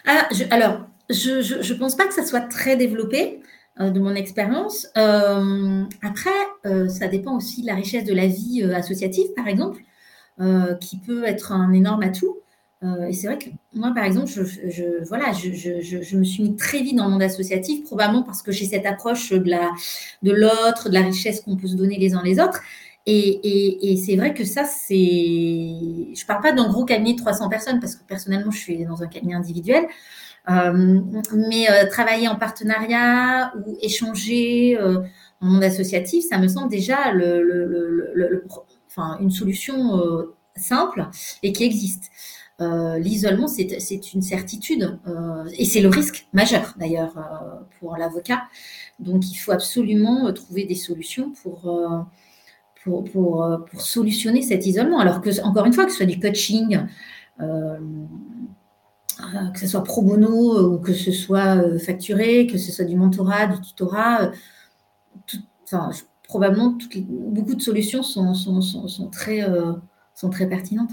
[0.06, 3.42] Ah, alors, je ne pense pas que ça soit très développé
[3.80, 4.88] euh, de mon expérience.
[4.98, 9.82] Euh, après, ça dépend aussi de la richesse de la vie associative, par exemple.
[10.40, 12.38] Euh, qui peut être un énorme atout.
[12.84, 16.84] Euh, et c'est vrai que moi, par exemple, je, voilà, je, me suis mis très
[16.84, 19.72] vite dans le monde associatif, probablement parce que j'ai cette approche de la
[20.22, 22.62] de l'autre, de la richesse qu'on peut se donner les uns les autres.
[23.08, 24.94] Et, c'est vrai que ça, c'est.
[24.96, 29.02] Je parle pas d'un gros cabinet de 300 personnes parce que personnellement, je suis dans
[29.02, 29.88] un cabinet individuel.
[30.50, 31.02] Euh,
[31.34, 35.00] mais travailler en partenariat ou échanger euh,
[35.42, 38.44] en monde associatif, ça me semble déjà le,
[39.20, 41.08] une solution euh, simple
[41.44, 42.10] et qui existe.
[42.60, 47.14] Euh, l'isolement, c'est une certitude euh, et c'est le risque majeur d'ailleurs
[47.80, 48.44] pour l'avocat.
[49.00, 51.72] Donc, il faut absolument trouver des solutions pour,
[52.84, 55.00] pour, pour, solutionner cet isolement.
[55.00, 56.80] Alors que, encore une fois, que ce soit du coaching,
[57.38, 57.46] que
[59.60, 63.62] ce soit pro bono ou que ce soit facturé, que ce soit du mentorat, du
[63.62, 64.32] tutorat,
[66.28, 69.74] probablement beaucoup de solutions sont, sont, très, euh,
[70.14, 70.92] sont très pertinentes.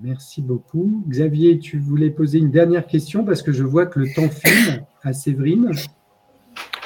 [0.00, 1.04] Merci beaucoup.
[1.06, 4.86] Xavier, tu voulais poser une dernière question parce que je vois que le temps file
[5.02, 5.70] à Séverine.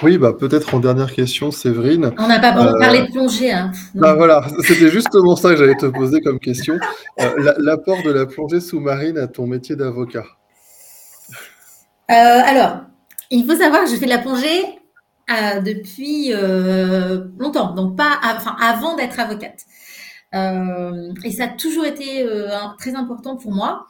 [0.02, 2.12] Oui, bah, peut-être en dernière question, Séverine.
[2.18, 3.52] On n'a pas euh, parlé de plongée.
[3.52, 3.70] Hein.
[3.94, 6.78] Bah, voilà, c'était justement ça que j'allais te poser comme question.
[7.20, 10.24] Euh, l'apport de la plongée sous-marine à ton métier d'avocat.
[12.08, 12.80] alors,
[13.30, 14.78] il faut savoir que je fais de la plongée
[15.28, 18.12] euh, depuis euh, longtemps, donc pas
[18.60, 19.64] avant d'être avocate.
[20.34, 22.24] Euh, et ça a toujours été
[22.78, 23.88] très important pour moi.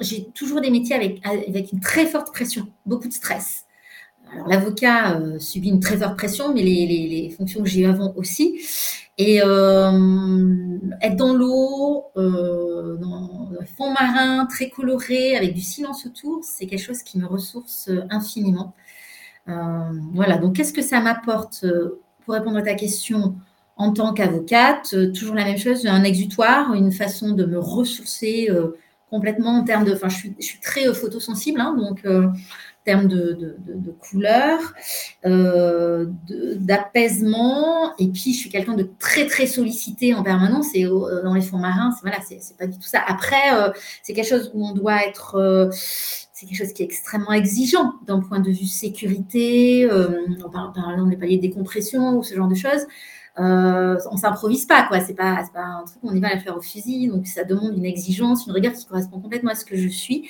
[0.00, 3.66] J'ai toujours des métiers avec, avec une très forte pression, beaucoup de stress.
[4.32, 8.60] Alors, l'avocat subit une très forte pression, mais les, fonctions que j'ai eues avant aussi.
[9.18, 16.06] Et euh, être dans l'eau, euh, dans un fond marin très coloré, avec du silence
[16.06, 18.74] autour, c'est quelque chose qui me ressource infiniment.
[19.48, 19.52] Euh,
[20.14, 21.66] voilà, donc qu'est-ce que ça m'apporte
[22.24, 23.36] Pour répondre à ta question,
[23.76, 28.48] en tant qu'avocate, toujours la même chose, un exutoire, une façon de me ressourcer
[29.12, 29.92] complètement en termes de...
[29.92, 32.04] Enfin, je suis, très photosensible, hein, donc
[32.84, 34.74] termes de, de, de, couleur,
[35.24, 36.06] euh,
[36.56, 37.96] d'apaisement.
[37.98, 40.68] Et puis, je suis quelqu'un de très, très sollicité en permanence.
[40.74, 43.00] Et euh, dans les fonds marins, c'est voilà, c'est pas du tout ça.
[43.06, 43.70] Après, euh,
[44.02, 45.36] c'est quelque chose où on doit être.
[45.36, 49.88] Euh, c'est quelque chose qui est extrêmement exigeant d'un point de vue sécurité.
[49.88, 52.84] on parle par exemple des paliers de décompression ou ce genre de choses.
[53.38, 55.00] Euh, on s'improvise pas, quoi.
[55.00, 57.08] C'est pas, pas un truc on y va à la faire au fusil.
[57.08, 60.28] Donc, ça demande une exigence, une rigueur qui correspond complètement à ce que je suis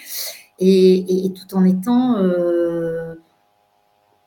[0.59, 3.15] et, tout en étant euh,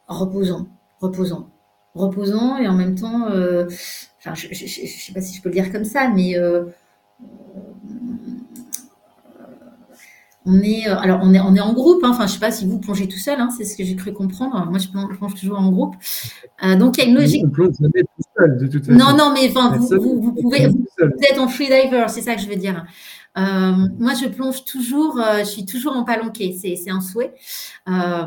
[0.07, 0.67] reposant,
[0.99, 1.49] reposant,
[1.93, 3.65] reposant et en même temps, euh,
[4.17, 6.35] enfin, je sais pas si je peux le dire comme ça, mais
[10.45, 12.03] on est, alors on est, on est en groupe.
[12.03, 13.39] Hein, enfin, je sais pas si vous plongez tout seul.
[13.39, 14.67] Hein, c'est ce que j'ai cru comprendre.
[14.69, 15.95] moi, je plonge, toujours en groupe.
[16.77, 17.43] donc, il y a une logique.
[17.45, 18.97] On plonge jamais tout seul, de toute façon.
[18.97, 22.41] Non, non, mais enfin, vous, vous, vous, pouvez, vous, êtes en freediver, c'est ça que
[22.41, 22.85] je veux dire.
[23.37, 27.33] Euh, moi, je plonge toujours, euh, je suis toujours en palanquet, c'est un souhait.
[27.89, 28.23] Euh,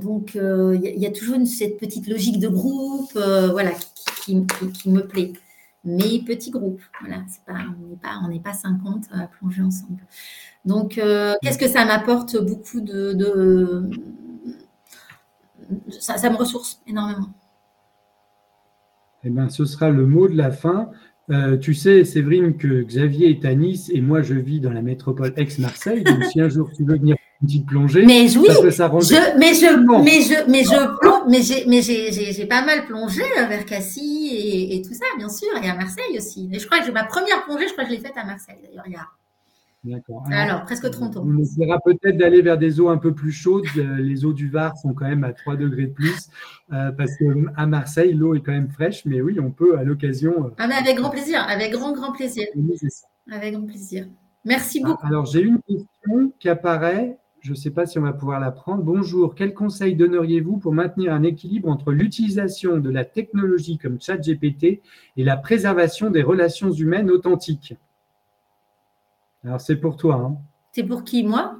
[0.00, 3.70] donc, il y, a toujours une, cette petite logique de groupe, voilà,
[4.24, 4.44] qui,
[4.74, 5.32] qui, me plaît.
[5.84, 7.54] Mais petit groupe, voilà, pas,
[8.22, 10.02] on n'est pas, pas 50 à plonger ensemble.
[10.64, 11.00] Donc,
[11.42, 13.88] qu'est-ce que ça m'apporte beaucoup de,
[15.88, 17.28] ça, me ressource énormément.
[19.24, 20.90] Eh bien, ce sera le mot de la fin.
[21.30, 24.82] Euh, tu sais, Séverine, que Xavier est à Nice et moi je vis dans la
[24.82, 26.02] métropole ex-Marseille.
[26.02, 29.16] Donc si un jour tu veux venir une petite plongée, mais oui, ça peut s'arranger.
[29.38, 34.30] mais je, mais je, mais je mais j'ai, mais j'ai, pas mal plongé vers Cassis
[34.32, 36.48] et, et, tout ça, bien sûr, et à Marseille aussi.
[36.50, 38.56] Mais je crois que ma première plongée, je crois que je l'ai faite à Marseille
[38.62, 38.84] d'ailleurs.
[38.86, 39.06] Il y a
[39.82, 40.24] D'accord.
[40.30, 41.24] Alors, presque 30 ans.
[41.26, 43.64] On essaiera peut-être d'aller vers des eaux un peu plus chaudes.
[43.78, 46.28] Euh, les eaux du Var sont quand même à 3 degrés de plus,
[46.72, 50.46] euh, parce qu'à Marseille, l'eau est quand même fraîche, mais oui, on peut à l'occasion.
[50.46, 52.46] Euh, ah, mais avec grand plaisir, avec grand, grand plaisir.
[53.30, 54.06] Avec grand plaisir.
[54.44, 55.06] Merci ah, beaucoup.
[55.06, 57.16] Alors, j'ai une question qui apparaît.
[57.40, 58.82] Je ne sais pas si on va pouvoir la prendre.
[58.82, 64.82] Bonjour, quel conseil donneriez-vous pour maintenir un équilibre entre l'utilisation de la technologie comme ChatGPT
[65.16, 67.74] et la préservation des relations humaines authentiques?
[69.42, 70.16] Alors, c'est pour toi.
[70.16, 70.36] Hein.
[70.72, 71.56] C'est pour qui, moi?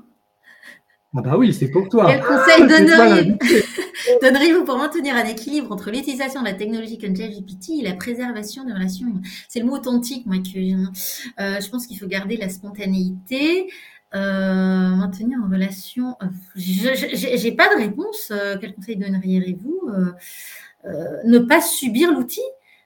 [1.16, 2.06] Ah bah oui, c'est pour toi.
[2.06, 2.68] Quel conseil
[4.22, 4.64] donneriez-vous?
[4.64, 8.72] pour maintenir un équilibre entre l'utilisation de la technologie comme ChatGPT et la préservation des
[8.72, 9.06] relations
[9.48, 13.68] C'est le mot authentique, moi, que euh, je pense qu'il faut garder la spontanéité.
[14.12, 16.16] Euh, maintenir en relation.
[16.22, 18.32] Euh, je n'ai pas de réponse.
[18.60, 19.90] quel conseil donneriez-vous
[21.24, 22.42] Ne pas subir l'outil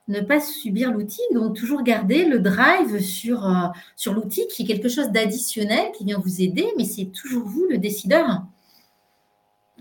[0.09, 4.67] ne pas subir l'outil, donc toujours garder le drive sur, euh, sur l'outil qui est
[4.67, 8.43] quelque chose d'additionnel qui vient vous aider, mais c'est toujours vous le décideur.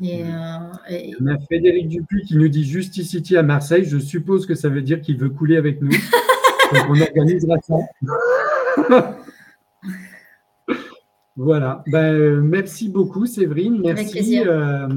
[0.02, 3.86] Et, euh, On a Frédéric Dupuis qui nous dit Justicity à Marseille.
[3.86, 5.91] Je suppose que ça veut dire qu'il veut couler avec nous.
[6.74, 7.76] donc on organisera ça.
[11.36, 11.84] voilà.
[11.88, 13.81] Ben, merci beaucoup, Séverine.
[13.84, 14.43] Merci.
[14.45, 14.88] Euh,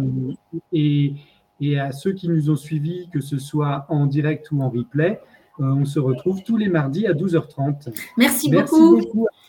[0.73, 1.15] et
[1.61, 5.21] et à ceux qui nous ont suivis, que ce soit en direct ou en replay.
[5.59, 7.89] Euh, on se retrouve tous les mardis à 12h30.
[8.19, 8.99] Merci, beaucoup.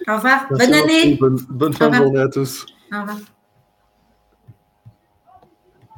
[0.08, 0.48] Au revoir.
[0.50, 1.20] bonne année.
[1.50, 2.66] Bonne, fin de journée à tous.
[2.94, 3.18] Au revoir.